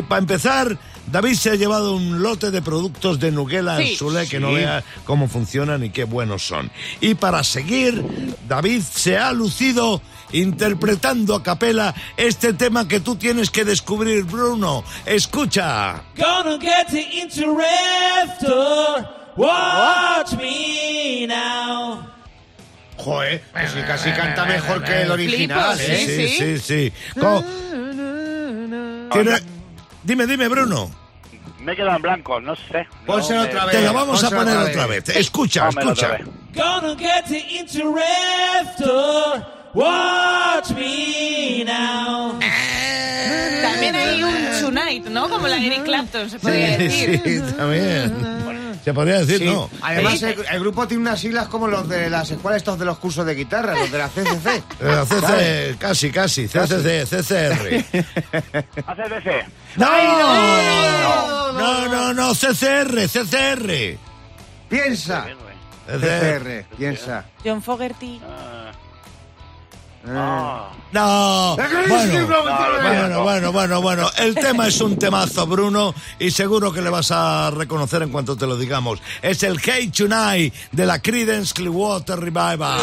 Para 0.07 0.19
empezar, 0.19 0.77
David 1.07 1.33
se 1.35 1.49
ha 1.51 1.55
llevado 1.55 1.95
un 1.95 2.21
lote 2.21 2.51
de 2.51 2.61
productos 2.61 3.19
de 3.19 3.31
Nuguela 3.31 3.81
en 3.81 3.87
Sí. 3.87 3.95
Sule 3.95 4.27
que 4.27 4.39
no 4.39 4.53
vea 4.53 4.83
cómo 5.05 5.27
funcionan 5.27 5.83
y 5.83 5.89
qué 5.89 6.03
buenos 6.05 6.43
son. 6.43 6.71
Y 7.01 7.15
para 7.15 7.43
seguir, 7.43 8.03
David 8.47 8.81
se 8.81 9.17
ha 9.17 9.31
lucido 9.33 10.01
interpretando 10.31 11.35
a 11.35 11.43
capela 11.43 11.93
este 12.15 12.53
tema 12.53 12.87
que 12.87 12.99
tú 13.01 13.15
tienes 13.17 13.49
que 13.49 13.65
descubrir, 13.65 14.23
Bruno. 14.23 14.83
Escucha. 15.05 16.03
Gonna 16.15 16.57
get 16.59 16.87
the 16.89 17.01
interruptor. 17.21 19.05
Watch 19.35 20.33
me 20.37 21.25
now. 21.27 22.07
Joder, 22.97 23.41
pues 23.51 23.71
sí, 23.71 23.79
casi 23.87 24.11
canta 24.11 24.45
mejor 24.45 24.83
que 24.83 25.01
el 25.01 25.11
original, 25.11 25.77
¿eh? 25.79 26.05
sí, 26.37 26.59
sí. 26.59 26.59
sí. 26.59 26.93
¿Quiere- 29.11 29.41
Dime, 30.03 30.25
dime, 30.27 30.47
Bruno. 30.47 30.89
Me 31.59 31.73
he 31.73 31.75
quedado 31.75 31.95
en 31.97 32.01
blanco, 32.01 32.39
no 32.41 32.55
sé. 32.55 32.87
Pónsela 33.05 33.41
No, 33.43 33.47
otra 33.47 33.59
me- 33.61 33.67
vez. 33.67 33.75
Te 33.77 33.81
la 33.83 33.91
vamos 33.91 34.23
a 34.23 34.29
poner 34.29 34.57
otra 34.57 34.69
otra 34.71 34.87
vez. 34.87 35.05
vez. 35.05 35.15
Escucha, 35.17 35.67
Pónmela 35.67 35.91
otra 35.91 36.15
escucha. 36.17 36.31
Gonna 36.53 36.95
get 36.97 37.25
the 37.27 37.39
interruptor. 37.59 39.45
Watch 39.73 40.71
me 40.71 41.63
now. 41.63 42.37
También 43.61 43.95
hay 43.95 44.23
un 44.23 44.31
Tonight, 44.59 45.05
¿no? 45.07 45.29
Como 45.29 45.47
la 45.47 45.57
Eric 45.57 45.83
Clapton, 45.83 46.29
se 46.29 46.39
podría 46.39 46.77
Sí, 46.77 46.83
decir. 46.83 47.21
sí, 47.23 47.53
también. 47.55 48.13
Se 48.83 48.93
podría 48.93 49.19
decir, 49.19 49.37
Sí. 49.39 49.45
no. 49.45 49.69
Además, 49.81 50.21
el, 50.23 50.43
el 50.51 50.59
grupo 50.59 50.87
tiene 50.87 51.01
unas 51.01 51.19
siglas 51.19 51.47
como 51.47 51.67
los 51.67 51.87
de 51.87 52.09
las 52.09 52.31
escuelas 52.31 52.57
estos 52.57 52.79
de 52.79 52.85
los 52.85 52.97
cursos 52.97 53.25
de 53.25 53.35
guitarra, 53.35 53.75
los 53.75 53.91
de 53.91 53.97
la 53.97 54.09
CCC. 54.09 54.63
Eh, 54.79 55.03
CC, 55.07 55.75
casi, 55.77 56.11
casi. 56.11 56.47
CCC, 56.47 57.05
CCR. 57.05 57.85
ACDC. 58.87 59.45
¡No! 59.77 61.51
No, 61.53 61.87
no, 61.87 62.13
no, 62.13 62.33
CCR, 62.33 63.07
CCR. 63.07 63.97
Piensa. 64.69 65.27
CCR, 65.87 66.65
piensa. 66.77 67.25
John 67.43 67.61
Fogerty. 67.61 68.19
Ah. 70.07 70.71
No, 70.91 71.55
bueno, 71.55 73.23
bueno, 73.23 73.51
bueno, 73.51 73.81
bueno. 73.81 74.09
El 74.17 74.35
tema 74.35 74.67
es 74.67 74.81
un 74.81 74.97
temazo, 74.97 75.47
Bruno, 75.47 75.93
y 76.19 76.31
seguro 76.31 76.73
que 76.73 76.81
le 76.81 76.89
vas 76.89 77.11
a 77.11 77.49
reconocer 77.51 78.01
en 78.01 78.09
cuanto 78.09 78.35
te 78.35 78.45
lo 78.45 78.57
digamos. 78.57 79.01
Es 79.21 79.43
el 79.43 79.59
Hey 79.63 79.89
Tonight 79.89 80.53
de 80.71 80.85
la 80.85 80.99
Creedence 81.01 81.53
Clearwater 81.53 82.19
Revival. 82.19 82.79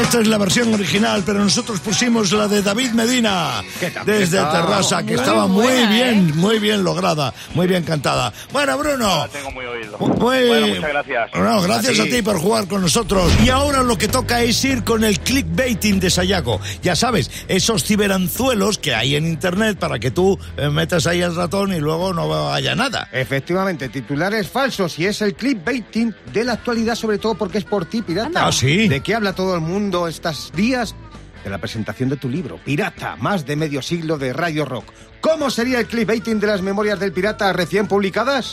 Esta 0.00 0.20
es 0.20 0.28
la 0.28 0.38
versión 0.38 0.72
original, 0.72 1.22
pero 1.26 1.40
nosotros 1.40 1.80
pusimos 1.80 2.32
la 2.32 2.46
de 2.48 2.62
David 2.62 2.90
Medina 2.92 3.62
desde 4.06 4.38
está 4.38 4.52
Terrassa, 4.52 4.98
que 5.02 5.12
muy 5.12 5.14
estaba 5.14 5.46
muy 5.48 5.64
buena, 5.64 5.90
bien, 5.90 6.36
muy 6.36 6.58
bien 6.58 6.84
lograda, 6.84 7.34
muy 7.54 7.66
bien 7.66 7.82
cantada. 7.82 8.32
Bueno, 8.52 8.78
Bruno. 8.78 9.06
La 9.18 9.28
tengo 9.28 9.50
muy 9.50 9.64
oído. 9.66 9.98
Muy- 9.98 10.46
Bueno, 10.46 10.66
muchas 10.68 10.88
gracias. 10.90 11.30
No, 11.34 11.60
gracias 11.62 11.98
A 11.98 12.02
a 12.02 12.04
ti. 12.06 12.10
ti. 12.12 12.22
por 12.22 12.38
jugar 12.38 12.68
con 12.68 12.80
nosotros. 12.80 13.30
Y 13.44 13.48
ahora 13.50 13.82
lo 13.82 13.98
que 13.98 14.08
toca 14.08 14.40
es 14.42 14.64
ir 14.64 14.84
con 14.84 15.04
el 15.04 15.18
clickbaiting 15.20 15.98
de 16.00 16.10
Sayago. 16.10 16.60
Ya 16.82 16.94
sabes, 16.94 17.30
esos 17.48 17.82
ciberanzuelos 17.84 18.78
que 18.78 18.94
hay 18.94 19.16
en 19.16 19.26
internet 19.26 19.78
para 19.78 19.98
que 19.98 20.10
tú 20.10 20.38
eh, 20.56 20.68
metas 20.70 21.06
ahí 21.06 21.20
el 21.22 21.34
ratón 21.34 21.72
y 21.74 21.80
luego 21.80 22.14
no 22.14 22.52
haya 22.52 22.74
nada. 22.74 23.08
Efectivamente, 23.12 23.88
titulares 23.88 24.48
falsos 24.48 24.98
y 24.98 25.06
es 25.06 25.20
el 25.22 25.34
clickbaiting 25.34 26.14
de 26.32 26.44
la 26.44 26.52
actualidad, 26.54 26.94
sobre 26.94 27.18
todo 27.18 27.34
porque 27.34 27.58
es 27.58 27.64
por 27.64 27.84
ti, 27.86 28.00
pirata. 28.02 28.46
Ah, 28.46 28.52
¿sí? 28.52 28.86
¿De 28.88 29.00
qué 29.00 29.14
habla 29.14 29.32
todo 29.32 29.54
el 29.56 29.60
mundo 29.60 29.87
estos 30.08 30.52
días? 30.54 30.94
De 31.42 31.50
la 31.50 31.58
presentación 31.58 32.08
de 32.08 32.16
tu 32.16 32.28
libro, 32.28 32.58
Pirata, 32.62 33.16
más 33.16 33.46
de 33.46 33.56
medio 33.56 33.80
siglo 33.80 34.18
de 34.18 34.32
Radio 34.32 34.64
Rock. 34.64 34.92
¿Cómo 35.20 35.50
sería 35.50 35.80
el 35.80 35.86
clickbaiting 35.86 36.40
de 36.40 36.46
las 36.46 36.62
memorias 36.62 37.00
del 37.00 37.12
pirata 37.12 37.52
recién 37.52 37.86
publicadas? 37.88 38.52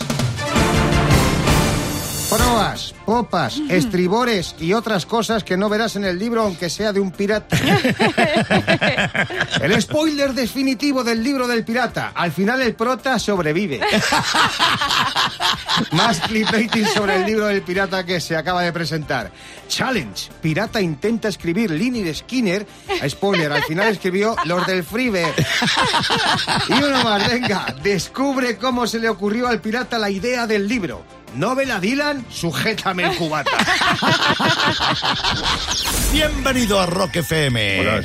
Proas, 2.30 2.94
popas, 3.06 3.62
estribores 3.70 4.56
y 4.60 4.74
otras 4.74 5.06
cosas 5.06 5.44
que 5.44 5.58
no 5.58 5.70
verás 5.70 5.96
en 5.96 6.06
el 6.06 6.18
libro 6.18 6.42
aunque 6.42 6.72
sea 6.72 6.92
de 6.92 7.00
un 7.00 7.12
pirata. 7.12 7.56
El 9.62 9.80
spoiler 9.82 10.34
definitivo 10.34 11.04
del 11.04 11.24
libro 11.24 11.48
del 11.48 11.64
pirata. 11.64 12.12
Al 12.16 12.32
final 12.32 12.62
el 12.62 12.74
prota 12.74 13.20
sobrevive. 13.20 13.80
Más 15.92 16.20
clickbaiting 16.22 16.88
sobre 16.88 17.18
el 17.18 17.26
libro 17.26 17.48
del 17.48 17.62
pirata 17.62 18.06
que 18.06 18.20
se 18.20 18.36
acaba 18.36 18.64
de 18.64 18.72
presentar. 18.72 19.32
Challenge. 19.68 20.30
Pirata 20.42 20.82
intenta 20.82 21.28
escribir 21.28 21.72
Lini 21.72 22.14
Skinner. 22.14 22.66
Spoiler, 23.08 23.52
al 23.52 23.64
final 23.64 23.90
escribió 23.90 24.36
los 24.46 24.66
del 24.66 24.84
Freeber. 24.84 25.34
Y 26.70 26.74
uno 26.74 27.04
más, 27.04 27.30
venga. 27.30 27.76
Descubre 27.84 28.58
cómo 28.58 28.88
se 28.88 29.00
le 29.00 29.10
ocurrió 29.10 29.48
al 29.48 29.62
pirata 29.62 29.98
la 29.98 30.10
idea 30.10 30.48
del 30.48 30.68
libro. 30.68 31.04
Novela 31.36 31.80
Dylan, 31.82 32.26
sujétame 32.30 33.04
el 33.04 33.18
cubata. 33.18 33.52
Bienvenido 36.14 36.80
a 36.80 36.86
Rock 36.86 37.18
FM. 37.18 37.82
Eh, 37.82 38.02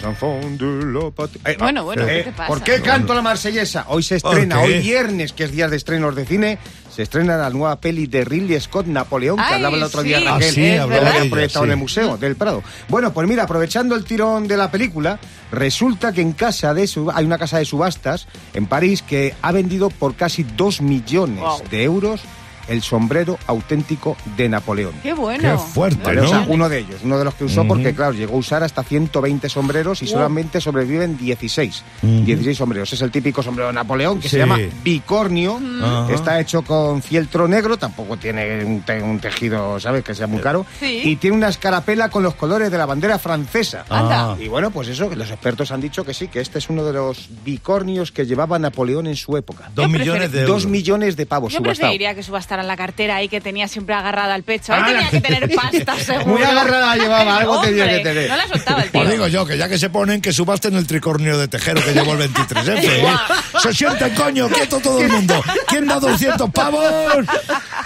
Bueno, 1.58 1.84
bueno, 1.84 2.06
¿qué 2.06 2.20
eh, 2.20 2.24
te 2.24 2.32
pasa? 2.32 2.48
¿Por 2.48 2.62
qué 2.62 2.80
canto 2.80 3.14
la 3.14 3.22
marsellesa? 3.22 3.84
Hoy 3.88 4.02
se 4.02 4.18
¿Por 4.18 4.32
estrena, 4.32 4.56
qué? 4.62 4.66
hoy 4.66 4.78
viernes, 4.80 5.32
que 5.32 5.44
es 5.44 5.52
día 5.52 5.68
de 5.68 5.76
estrenos 5.76 6.16
de 6.16 6.26
cine, 6.26 6.58
se 6.92 7.02
estrena 7.04 7.36
la 7.36 7.50
nueva 7.50 7.80
peli 7.80 8.08
de 8.08 8.24
Ridley 8.24 8.60
Scott, 8.60 8.86
Napoleón, 8.86 9.36
que 9.36 9.44
Ay, 9.44 9.54
hablaba 9.54 9.76
el 9.76 9.82
otro 9.84 10.02
día. 10.02 10.18
Raquel, 10.18 10.28
Ah, 10.48 10.52
sí, 10.52 10.54
que 10.62 10.78
hablaba 10.80 11.02
la 11.10 11.18
ella, 11.18 11.30
proyectado 11.30 11.64
sí. 11.64 11.68
en 11.68 11.70
el 11.72 11.76
Museo 11.78 12.16
del 12.16 12.34
Prado. 12.34 12.64
Bueno, 12.88 13.12
pues 13.12 13.28
mira, 13.28 13.44
aprovechando 13.44 13.94
el 13.94 14.04
tirón 14.04 14.48
de 14.48 14.56
la 14.56 14.72
película, 14.72 15.20
resulta 15.52 16.12
que 16.12 16.20
en 16.20 16.32
casa 16.32 16.74
de 16.74 16.88
sub- 16.88 17.12
hay 17.14 17.24
una 17.24 17.38
casa 17.38 17.58
de 17.58 17.64
subastas 17.64 18.26
en 18.54 18.66
París 18.66 19.02
que 19.02 19.34
ha 19.40 19.52
vendido 19.52 19.88
por 19.88 20.16
casi 20.16 20.42
dos 20.42 20.80
millones 20.80 21.38
Wow. 21.40 21.62
de 21.70 21.84
euros 21.84 22.20
el 22.70 22.82
sombrero 22.82 23.38
auténtico 23.46 24.16
de 24.36 24.48
Napoleón. 24.48 24.94
Qué 25.02 25.12
bueno. 25.12 25.42
Qué 25.42 25.58
fuerte, 25.58 26.02
Vale, 26.02 26.20
o 26.22 26.28
sea, 26.28 26.40
¿no? 26.40 26.52
uno 26.52 26.68
de 26.68 26.78
ellos, 26.78 27.00
uno 27.04 27.18
de 27.18 27.24
los 27.24 27.34
que 27.34 27.44
usó, 27.44 27.66
porque 27.66 27.94
claro, 27.94 28.12
llegó 28.12 28.34
a 28.36 28.38
usar 28.38 28.62
hasta 28.62 28.82
120 28.82 29.48
sombreros 29.48 30.02
y 30.02 30.06
solamente 30.06 30.60
sobreviven 30.60 31.18
16. 31.18 31.82
16 32.02 32.56
sombreros. 32.56 32.92
Es 32.92 33.02
el 33.02 33.10
típico 33.10 33.42
sombrero 33.42 33.68
de 33.68 33.74
Napoleón 33.74 34.16
que 34.20 34.28
Sí. 34.28 34.36
se 34.36 34.38
llama 34.38 34.58
bicornio. 34.82 35.60
Está 36.08 36.40
hecho 36.40 36.62
con 36.62 37.02
fieltro 37.02 37.46
negro, 37.48 37.76
tampoco 37.76 38.16
tiene 38.16 38.64
un, 38.64 38.80
te- 38.82 39.02
un 39.02 39.18
tejido, 39.18 39.78
¿sabes? 39.80 40.04
Que 40.04 40.14
sea 40.14 40.26
muy 40.26 40.40
caro. 40.40 40.64
Sí. 40.78 41.00
Y 41.04 41.16
tiene 41.16 41.36
una 41.36 41.48
escarapela 41.48 42.08
con 42.08 42.22
los 42.22 42.34
colores 42.34 42.70
de 42.70 42.78
la 42.78 42.86
bandera 42.86 43.18
francesa. 43.18 43.84
Anda. 43.88 44.36
Y 44.40 44.48
bueno, 44.48 44.70
pues 44.70 44.88
eso, 44.88 45.10
los 45.14 45.30
expertos 45.30 45.70
han 45.72 45.80
dicho 45.80 46.04
que 46.04 46.14
sí, 46.14 46.28
que 46.28 46.40
este 46.40 46.58
es 46.58 46.68
uno 46.70 46.84
de 46.84 46.92
los 46.92 47.28
bicornios 47.44 48.12
que 48.12 48.26
llevaba 48.26 48.58
Napoleón 48.58 49.06
en 49.06 49.16
su 49.16 49.36
época. 49.36 49.70
Dos 49.74 49.88
millones 49.88 50.32
de 50.32 50.42
euros. 50.42 50.62
Dos 50.62 50.66
millones 50.70 51.16
de 51.16 51.26
pavos 51.26 51.52
Yo 51.52 51.58
subastado. 51.58 51.78
preferiría 51.88 52.14
que 52.14 52.22
subastaran 52.60 52.66
la 52.68 52.76
cartera 52.76 53.16
ahí 53.16 53.28
que 53.28 53.40
tenía 53.40 53.68
siempre 53.68 53.94
agarrada 53.94 54.34
al 54.34 54.42
pecho. 54.42 54.72
Ahí 54.72 54.80
Ah, 54.82 54.86
tenía 54.86 55.10
que 55.10 55.20
tener 55.20 55.50
pasta, 55.54 55.96
seguro. 55.96 56.26
Muy 56.26 56.42
agarrada 56.42 56.96
llevaba, 57.00 57.36
algo 57.38 57.60
tenía 57.60 57.84
Hombre, 57.84 57.98
que 57.98 58.04
tener. 58.04 58.30
No 58.30 58.36
la 58.36 58.48
soltaba 58.48 58.82
el 58.82 58.90
tío. 58.90 59.00
Pues 59.00 59.10
digo 59.12 59.26
yo, 59.28 59.46
que 59.46 59.58
ya 59.58 59.68
que 59.68 59.78
se 59.78 59.90
ponen, 59.90 60.20
que 60.20 60.32
subasten 60.32 60.74
el 60.76 60.86
tricornio 60.86 61.38
de 61.38 61.48
tejero 61.48 61.82
que 61.84 61.92
llevó 61.92 62.12
el 62.14 62.32
23F. 62.32 62.78
¿eh? 62.84 63.16
Se 63.62 63.74
sienten, 63.74 64.14
coño, 64.14 64.48
quieto 64.48 64.78
todo 64.80 65.00
el 65.00 65.08
mundo. 65.08 65.42
¿Quién 65.68 65.86
da 65.86 65.98
200 65.98 66.50
pavos? 66.50 66.84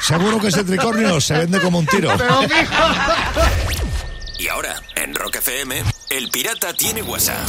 Seguro 0.00 0.38
que 0.40 0.48
ese 0.48 0.64
tricornio 0.64 1.20
se 1.20 1.34
vende 1.38 1.60
como 1.60 1.78
un 1.78 1.86
tiro. 1.86 2.10
Y 4.38 4.48
ahora, 4.48 4.82
en 4.96 5.14
Rock 5.14 5.36
FM, 5.36 5.82
El 6.10 6.28
Pirata 6.30 6.72
tiene 6.74 7.02
WhatsApp. 7.02 7.48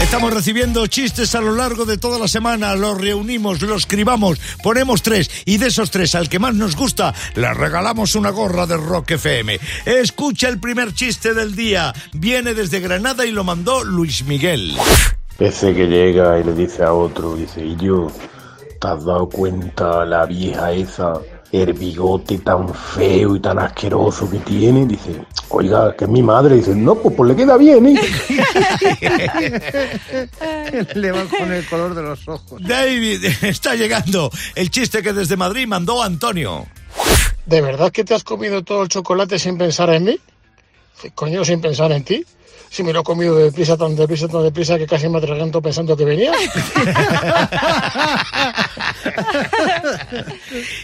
Estamos 0.00 0.32
recibiendo 0.32 0.86
chistes 0.86 1.34
a 1.34 1.40
lo 1.40 1.54
largo 1.54 1.84
de 1.84 1.98
toda 1.98 2.18
la 2.18 2.28
semana, 2.28 2.74
los 2.74 3.00
reunimos, 3.00 3.62
los 3.62 3.82
escribamos, 3.82 4.38
ponemos 4.62 5.02
tres 5.02 5.30
y 5.44 5.58
de 5.58 5.68
esos 5.68 5.90
tres 5.90 6.14
al 6.14 6.28
que 6.28 6.38
más 6.38 6.54
nos 6.54 6.76
gusta 6.76 7.14
le 7.34 7.52
regalamos 7.54 8.14
una 8.14 8.30
gorra 8.30 8.66
de 8.66 8.76
Rock 8.76 9.12
FM. 9.12 9.58
Escucha 9.84 10.48
el 10.48 10.60
primer 10.60 10.94
chiste 10.94 11.32
del 11.32 11.56
día, 11.56 11.92
viene 12.12 12.54
desde 12.54 12.80
Granada 12.80 13.24
y 13.24 13.32
lo 13.32 13.42
mandó 13.42 13.84
Luis 13.84 14.24
Miguel. 14.24 14.76
Ese 15.38 15.74
que 15.74 15.86
llega 15.86 16.38
y 16.38 16.44
le 16.44 16.54
dice 16.54 16.82
a 16.82 16.92
otro, 16.92 17.34
dice, 17.34 17.64
y 17.64 17.76
yo, 17.76 18.08
¿te 18.80 18.88
has 18.88 19.04
dado 19.04 19.28
cuenta 19.28 20.04
la 20.04 20.24
vieja 20.26 20.72
esa, 20.72 21.14
el 21.52 21.72
bigote 21.72 22.38
tan 22.38 22.72
feo 22.72 23.36
y 23.36 23.40
tan 23.40 23.58
asqueroso 23.58 24.30
que 24.30 24.38
tiene? 24.38 24.86
Dice, 24.86 25.24
Oiga, 25.48 25.94
que 25.96 26.04
es 26.04 26.10
mi 26.10 26.22
madre. 26.22 26.56
Dice, 26.56 26.74
no, 26.74 26.96
pues, 26.96 27.14
pues 27.14 27.30
le 27.30 27.36
queda 27.36 27.56
bien, 27.56 27.86
¿eh? 27.86 27.94
Le 30.94 31.12
van 31.12 31.28
con 31.28 31.52
el 31.52 31.64
color 31.66 31.94
de 31.94 32.02
los 32.02 32.26
ojos. 32.28 32.60
David, 32.62 33.24
está 33.42 33.74
llegando 33.74 34.30
el 34.54 34.70
chiste 34.70 35.02
que 35.02 35.12
desde 35.12 35.36
Madrid 35.36 35.66
mandó 35.66 36.02
Antonio. 36.02 36.66
¿De 37.46 37.60
verdad 37.60 37.92
que 37.92 38.04
te 38.04 38.14
has 38.14 38.24
comido 38.24 38.64
todo 38.64 38.82
el 38.82 38.88
chocolate 38.88 39.38
sin 39.38 39.56
pensar 39.56 39.90
en 39.90 40.04
mí? 40.04 40.18
Coño, 41.14 41.44
sin 41.44 41.60
pensar 41.60 41.92
en 41.92 42.04
ti. 42.04 42.24
Si 42.70 42.82
me 42.82 42.92
lo 42.92 43.00
he 43.00 43.04
comido 43.04 43.36
deprisa, 43.36 43.76
tan 43.76 43.96
deprisa, 43.96 44.28
tan 44.28 44.42
deprisa 44.42 44.76
que 44.76 44.86
casi 44.86 45.08
me 45.08 45.18
atraganto 45.18 45.62
pensando 45.62 45.96
que 45.96 46.04
venía. 46.04 46.32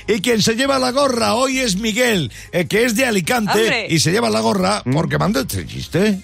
Y 0.06 0.20
quien 0.20 0.40
se 0.42 0.54
lleva 0.54 0.78
la 0.78 0.90
gorra 0.92 1.34
hoy 1.34 1.58
es 1.58 1.76
Miguel, 1.76 2.30
eh, 2.52 2.66
que 2.66 2.84
es 2.84 2.94
de 2.96 3.04
Alicante 3.04 3.58
Hombre. 3.62 3.86
y 3.88 3.98
se 3.98 4.12
lleva 4.12 4.30
la 4.30 4.40
gorra 4.40 4.82
porque 4.92 5.18
mandó 5.18 5.40
este 5.40 5.66
chiste. 5.66 6.20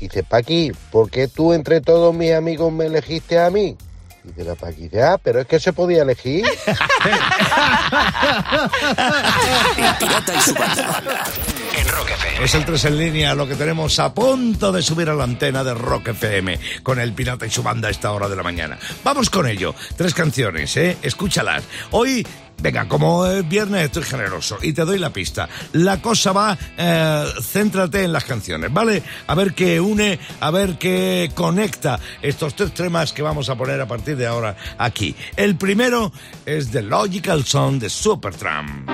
Dice, 0.00 0.22
Paqui, 0.22 0.72
¿por 0.90 1.10
qué 1.10 1.28
tú 1.28 1.52
entre 1.52 1.80
todos 1.80 2.14
mis 2.14 2.32
amigos 2.32 2.72
me 2.72 2.86
elegiste 2.86 3.38
a 3.38 3.50
mí? 3.50 3.76
Dice 4.24 4.44
la 4.44 4.54
Paqui, 4.54 4.88
ya, 4.90 5.18
pero 5.18 5.40
es 5.40 5.46
que 5.46 5.60
se 5.60 5.72
podía 5.72 6.02
elegir. 6.02 6.44
El 9.76 9.94
pirata 9.98 10.34
y 10.34 10.40
su 10.40 10.54
banda. 10.54 11.24
Es 12.42 12.54
el 12.54 12.64
3 12.64 12.84
en 12.86 12.98
línea, 12.98 13.34
lo 13.34 13.46
que 13.46 13.54
tenemos 13.54 13.98
a 13.98 14.14
punto 14.14 14.72
de 14.72 14.80
subir 14.80 15.10
a 15.10 15.14
la 15.14 15.24
antena 15.24 15.62
de 15.62 15.74
Rock 15.74 16.08
FM 16.08 16.58
con 16.82 16.98
el 16.98 17.12
Pirata 17.12 17.46
y 17.46 17.50
su 17.50 17.62
banda 17.62 17.88
a 17.88 17.90
esta 17.90 18.12
hora 18.12 18.30
de 18.30 18.36
la 18.36 18.42
mañana. 18.42 18.78
Vamos 19.04 19.28
con 19.28 19.46
ello. 19.46 19.74
Tres 19.94 20.14
canciones, 20.14 20.74
¿eh? 20.78 20.96
Escúchalas. 21.02 21.62
Hoy, 21.90 22.26
venga, 22.62 22.88
como 22.88 23.26
es 23.26 23.46
viernes 23.46 23.84
estoy 23.84 24.04
generoso 24.04 24.56
y 24.62 24.72
te 24.72 24.86
doy 24.86 24.98
la 24.98 25.10
pista. 25.10 25.50
La 25.72 26.00
cosa 26.00 26.32
va, 26.32 26.56
eh, 26.78 27.24
céntrate 27.42 28.04
en 28.04 28.12
las 28.14 28.24
canciones, 28.24 28.72
¿vale? 28.72 29.02
A 29.26 29.34
ver 29.34 29.52
qué 29.52 29.78
une, 29.78 30.18
a 30.40 30.50
ver 30.50 30.78
qué 30.78 31.30
conecta 31.34 32.00
estos 32.22 32.54
tres 32.54 32.72
temas 32.72 33.12
que 33.12 33.20
vamos 33.20 33.50
a 33.50 33.56
poner 33.56 33.80
a 33.82 33.86
partir 33.86 34.16
de 34.16 34.26
ahora 34.26 34.56
aquí. 34.78 35.14
El 35.36 35.56
primero 35.56 36.10
es 36.46 36.70
The 36.70 36.82
Logical 36.82 37.44
Song 37.44 37.78
de 37.78 37.90
Supertramp. 37.90 38.88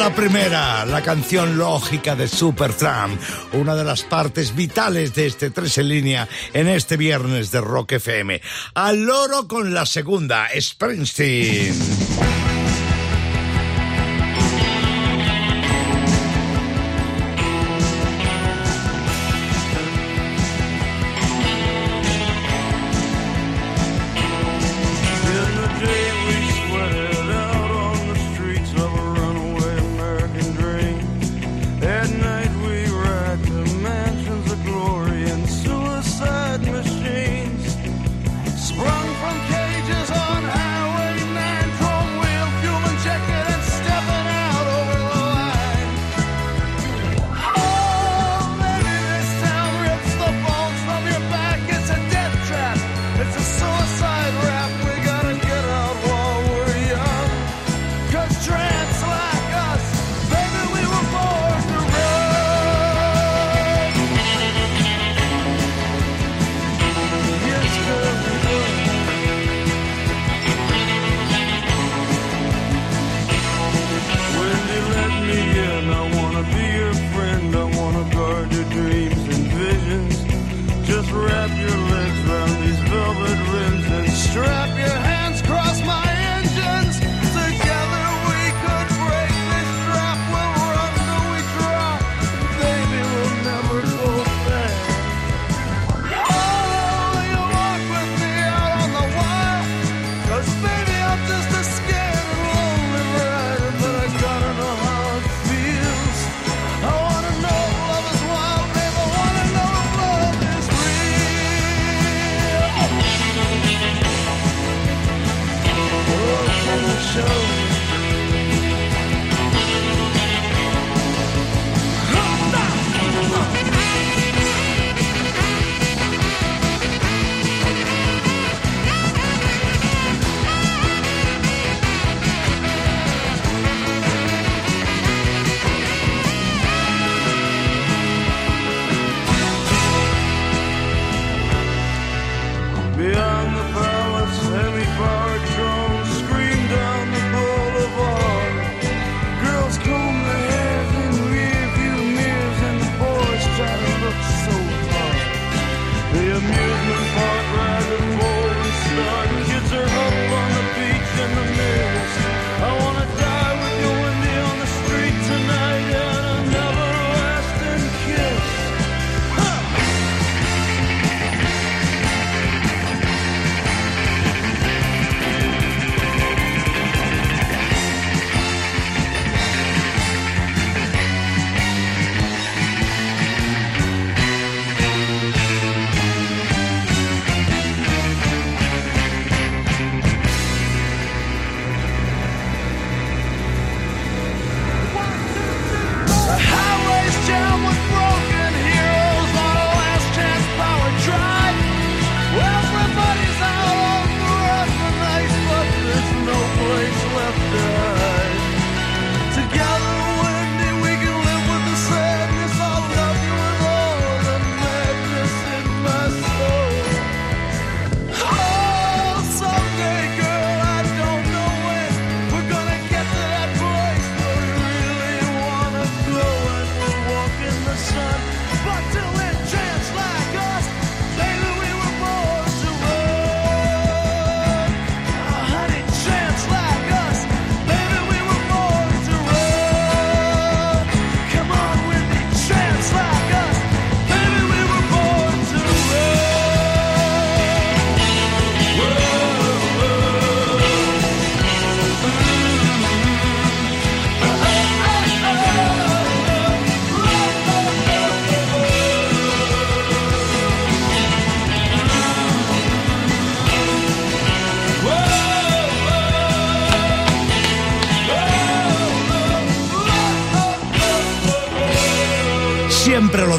la 0.00 0.14
primera, 0.14 0.86
la 0.86 1.02
canción 1.02 1.58
lógica 1.58 2.16
de 2.16 2.26
Supertramp, 2.26 3.20
una 3.52 3.74
de 3.74 3.84
las 3.84 4.02
partes 4.02 4.56
vitales 4.56 5.14
de 5.14 5.26
este 5.26 5.50
3 5.50 5.76
en 5.76 5.88
línea 5.88 6.28
en 6.54 6.68
este 6.68 6.96
viernes 6.96 7.50
de 7.50 7.60
Rock 7.60 7.92
FM. 7.92 8.40
Al 8.72 9.02
loro 9.02 9.46
con 9.46 9.74
la 9.74 9.84
segunda, 9.84 10.48
Springsteen. 10.58 11.99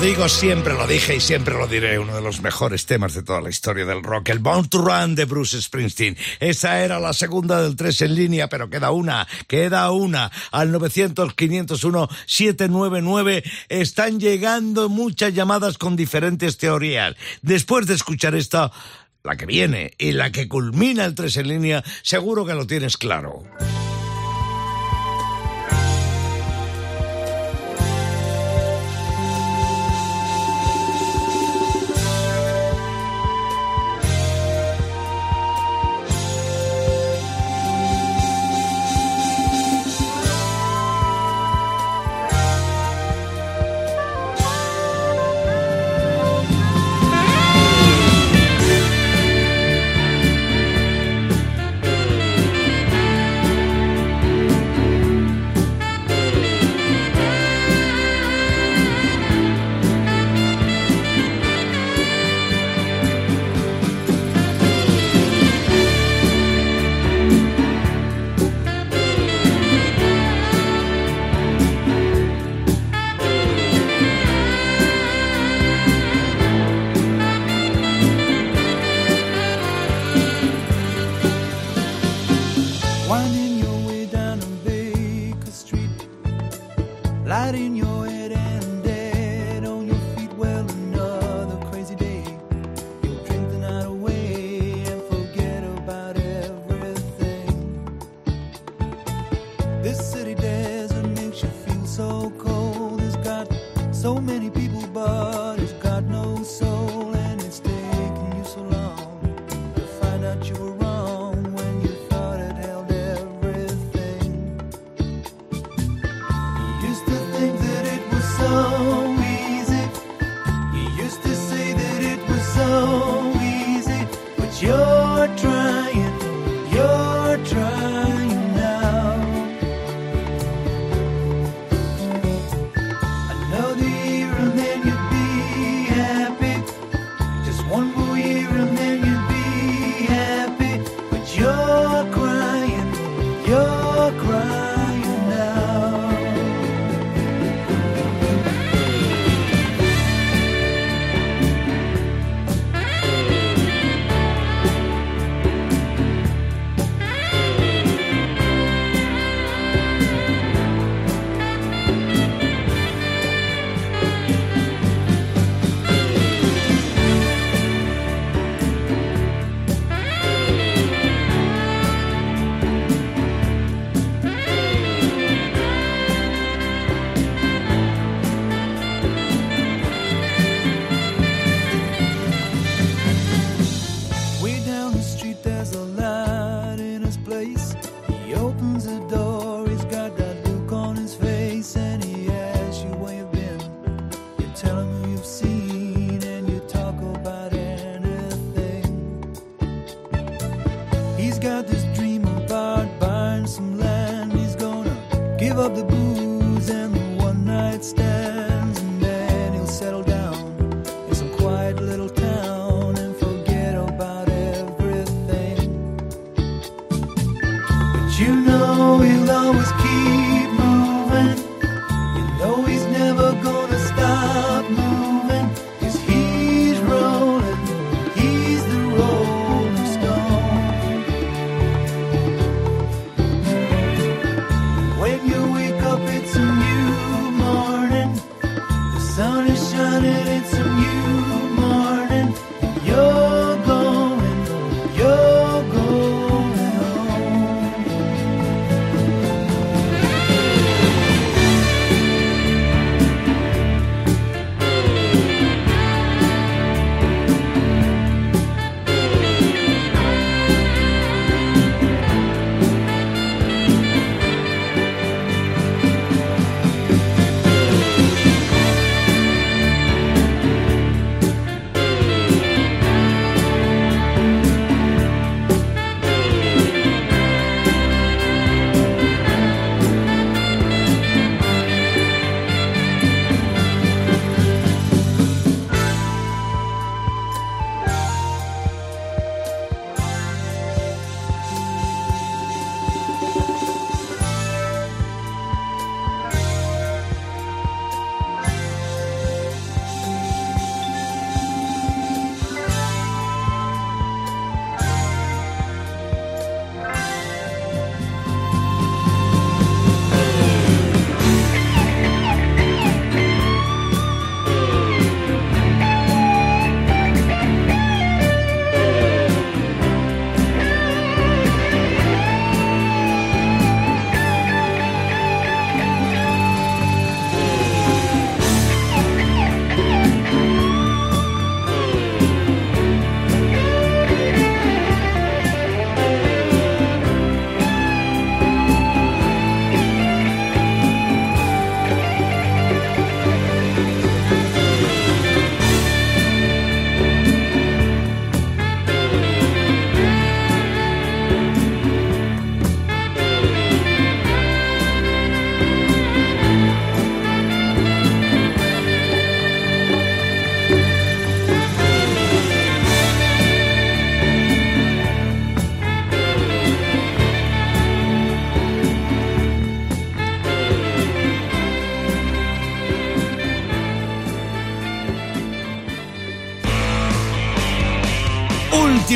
digo, 0.02 0.28
siempre 0.28 0.74
lo 0.74 0.86
dije 0.88 1.18
y 1.18 1.20
siempre 1.20 1.54
lo 1.54 1.68
diré. 1.68 2.00
Uno 2.00 2.16
de 2.16 2.22
los 2.22 2.42
mejores 2.42 2.88
temas 2.88 3.14
de 3.14 3.22
toda 3.22 3.40
la 3.40 3.52
historia 3.52 3.86
del 3.86 4.02
rock, 4.02 4.30
el 4.30 4.40
Bound 4.40 4.70
to 4.70 4.80
Run 4.80 5.14
de 5.14 5.26
Bruce 5.26 5.62
Springsteen. 5.62 6.18
Esa 6.40 6.84
era 6.84 7.00
la 7.00 7.14
segunda 7.14 7.62
del 7.62 7.76
3 7.76 8.02
en 8.02 8.16
línea, 8.16 8.50
pero 8.50 8.68
queda 8.68 8.90
una, 8.92 9.28
queda 9.48 9.92
una. 9.92 10.32
Al 10.52 10.74
900-501-799 10.74 13.44
están 13.70 14.20
llegando 14.20 14.90
muchas 14.90 15.36
llamadas 15.36 15.78
con 15.78 15.96
diferentes 15.96 16.58
teorías. 16.58 17.16
Después 17.44 17.86
de 17.86 17.94
escuchar 17.94 18.34
esta, 18.34 18.72
la 19.24 19.36
que 19.36 19.46
viene 19.46 19.94
y 20.00 20.14
la 20.14 20.32
que 20.32 20.48
culmina 20.48 21.06
el 21.06 21.14
3 21.14 21.38
en 21.38 21.48
línea, 21.48 21.84
seguro 22.02 22.44
que 22.44 22.56
lo 22.56 22.66
tienes 22.66 22.98
claro. 22.98 23.44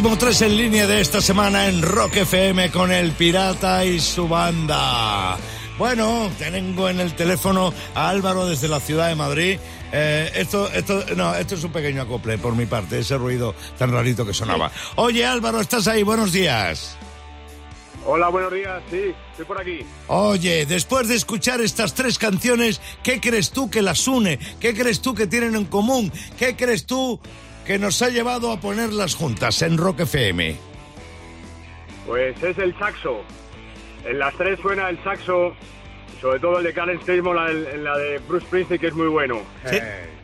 Último 0.06 0.20
tres 0.20 0.44
en 0.44 0.56
línea 0.56 0.86
de 0.86 1.02
esta 1.02 1.20
semana 1.20 1.68
en 1.68 1.82
Rock 1.82 2.18
FM 2.18 2.70
con 2.70 2.92
el 2.92 3.14
Pirata 3.14 3.84
y 3.86 4.00
su 4.00 4.28
banda. 4.28 5.36
Bueno, 5.80 6.30
tengo 6.38 6.88
en 6.90 7.00
el 7.00 7.16
teléfono 7.16 7.74
a 7.96 8.10
Álvaro 8.10 8.46
desde 8.46 8.68
la 8.68 8.80
ciudad 8.80 9.08
de 9.08 9.16
Madrid. 9.16 9.58
Eh, 9.92 10.32
esto, 10.36 10.72
esto, 10.72 11.04
no, 11.16 11.34
esto 11.34 11.56
es 11.56 11.64
un 11.64 11.72
pequeño 11.72 12.04
acople 12.04 12.38
por 12.38 12.56
mi 12.56 12.68
parte, 12.68 13.00
ese 13.00 13.18
ruido 13.18 13.56
tan 13.80 13.92
rarito 13.92 14.28
que 14.28 14.34
sonaba. 14.36 14.72
Oye, 14.98 15.26
Álvaro, 15.26 15.60
¿estás 15.60 15.88
ahí? 15.88 16.04
Buenos 16.04 16.32
días. 16.32 16.96
Hola, 18.06 18.30
buenos 18.30 18.54
días. 18.54 18.84
Sí, 18.92 19.12
estoy 19.32 19.46
por 19.46 19.60
aquí. 19.60 19.80
Oye, 20.06 20.68
después 20.68 21.08
de 21.08 21.16
escuchar 21.16 21.62
estas 21.62 21.96
tres 21.96 22.20
canciones, 22.20 22.80
¿qué 23.02 23.20
crees 23.20 23.50
tú 23.50 23.72
que 23.72 23.82
las 23.82 24.08
une? 24.08 24.38
¿Qué 24.60 24.76
crees 24.76 25.02
tú 25.02 25.16
que 25.16 25.26
tienen 25.26 25.56
en 25.56 25.66
común? 25.66 26.12
¿Qué 26.38 26.56
crees 26.56 26.86
tú 26.86 27.20
que 27.66 27.80
nos 27.80 28.02
ha 28.02 28.10
llevado 28.10 28.52
a 28.52 28.60
ponerlas 28.60 29.16
juntas 29.16 29.62
en 29.62 29.78
Rock 29.78 30.02
FM? 30.02 30.56
Pues 32.06 32.42
es 32.44 32.58
el 32.58 32.78
saxo. 32.78 33.22
En 34.06 34.20
las 34.20 34.34
tres 34.36 34.60
suena 34.62 34.90
el 34.90 35.04
saxo, 35.04 35.56
sobre 36.22 36.40
todo 36.40 36.60
el 36.60 36.64
de 36.66 36.74
Karen 36.74 37.00
la, 37.34 37.46
de- 37.52 37.78
la 37.78 37.98
de 37.98 38.20
Bruce 38.20 38.46
Springsteen, 38.46 38.80
que 38.80 38.88
es 38.88 38.94
muy 38.94 39.08
bueno. 39.08 39.42
Sí, 39.66 39.78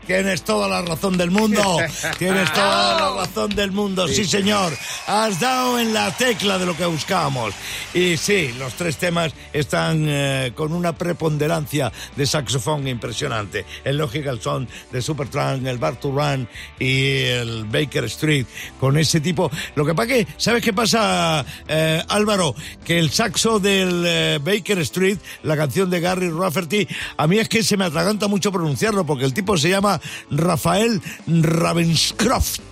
Tienes 0.07 0.43
toda 0.43 0.67
la 0.67 0.81
razón 0.81 1.17
del 1.17 1.31
mundo. 1.31 1.77
Tienes 2.17 2.51
toda 2.53 2.99
la 2.99 3.23
razón 3.23 3.55
del 3.55 3.71
mundo. 3.71 4.07
Sí, 4.07 4.25
señor. 4.25 4.73
Has 5.07 5.39
dado 5.39 5.79
en 5.79 5.93
la 5.93 6.15
tecla 6.15 6.57
de 6.57 6.65
lo 6.65 6.75
que 6.75 6.85
buscábamos. 6.85 7.53
Y 7.93 8.17
sí, 8.17 8.53
los 8.57 8.73
tres 8.73 8.97
temas 8.97 9.33
están 9.53 10.05
eh, 10.07 10.51
con 10.55 10.73
una 10.73 10.93
preponderancia 10.93 11.91
de 12.15 12.25
saxofón 12.25 12.87
impresionante. 12.87 13.65
El 13.83 13.97
Logical 13.97 14.41
Song 14.41 14.67
de 14.91 15.01
Supertramp, 15.01 15.65
el 15.65 15.77
Bar 15.77 15.97
to 15.97 16.11
Run 16.11 16.47
y 16.79 17.17
el 17.17 17.65
Baker 17.65 18.05
Street. 18.05 18.45
Con 18.79 18.97
ese 18.97 19.19
tipo. 19.19 19.51
Lo 19.75 19.85
que 19.85 19.93
pasa 19.93 20.07
que, 20.07 20.27
¿sabes 20.37 20.63
qué 20.63 20.73
pasa, 20.73 21.45
eh, 21.67 22.03
Álvaro? 22.07 22.55
Que 22.83 22.97
el 22.99 23.11
saxo 23.11 23.59
del 23.59 24.03
eh, 24.05 24.39
Baker 24.41 24.79
Street, 24.79 25.17
la 25.43 25.55
canción 25.55 25.89
de 25.89 25.99
Gary 25.99 26.29
Rafferty, 26.29 26.87
a 27.17 27.27
mí 27.27 27.39
es 27.39 27.49
que 27.49 27.63
se 27.63 27.77
me 27.77 27.85
atraganta 27.85 28.27
mucho 28.27 28.51
pronunciarlo 28.51 29.05
porque 29.05 29.25
el 29.25 29.33
tipo 29.33 29.57
se 29.57 29.69
llama 29.69 29.90
Rafael 30.29 31.01
Ravenscroft. 31.27 32.59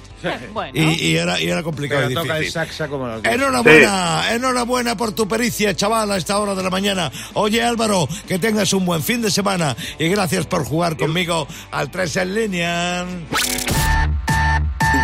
Bueno. 0.53 0.73
Y, 0.73 0.81
y 1.01 1.15
era, 1.15 1.39
y 1.39 1.47
era 1.49 1.63
complicado 1.63 2.01
Pero 2.01 2.11
y 2.11 2.13
toca 2.13 2.33
el 2.35 2.39
difícil. 2.41 2.61
saxa 2.61 2.89
como 2.89 3.07
los 3.07 3.23
Enhorabuena, 3.23 4.33
enhorabuena 4.33 4.97
por 4.97 5.13
tu 5.13 5.29
pericia, 5.29 5.73
chaval, 5.73 6.11
a 6.11 6.17
esta 6.17 6.37
hora 6.39 6.55
de 6.55 6.61
la 6.63 6.69
mañana. 6.69 7.09
Oye, 7.35 7.63
Álvaro, 7.63 8.05
que 8.27 8.37
tengas 8.37 8.73
un 8.73 8.85
buen 8.85 9.01
fin 9.01 9.21
de 9.21 9.31
semana 9.31 9.77
y 9.97 10.09
gracias 10.09 10.45
por 10.45 10.65
jugar 10.65 10.97
conmigo 10.97 11.47
al 11.71 11.89
3 11.89 12.17
en 12.17 12.35
línea. 12.35 13.05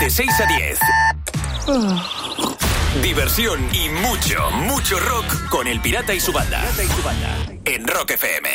De 0.01 0.09
6 0.09 0.30
a 0.38 0.45
10. 0.57 0.80
Diversión 3.01 3.70
y 3.74 3.88
mucho, 3.89 4.51
mucho 4.51 4.99
rock 4.99 5.47
con 5.49 5.66
el 5.68 5.80
pirata 5.80 6.13
y 6.13 6.20
su 6.20 6.34
banda. 6.34 6.61
En 7.63 7.88
Rock 7.88 8.11
FM. 8.11 8.49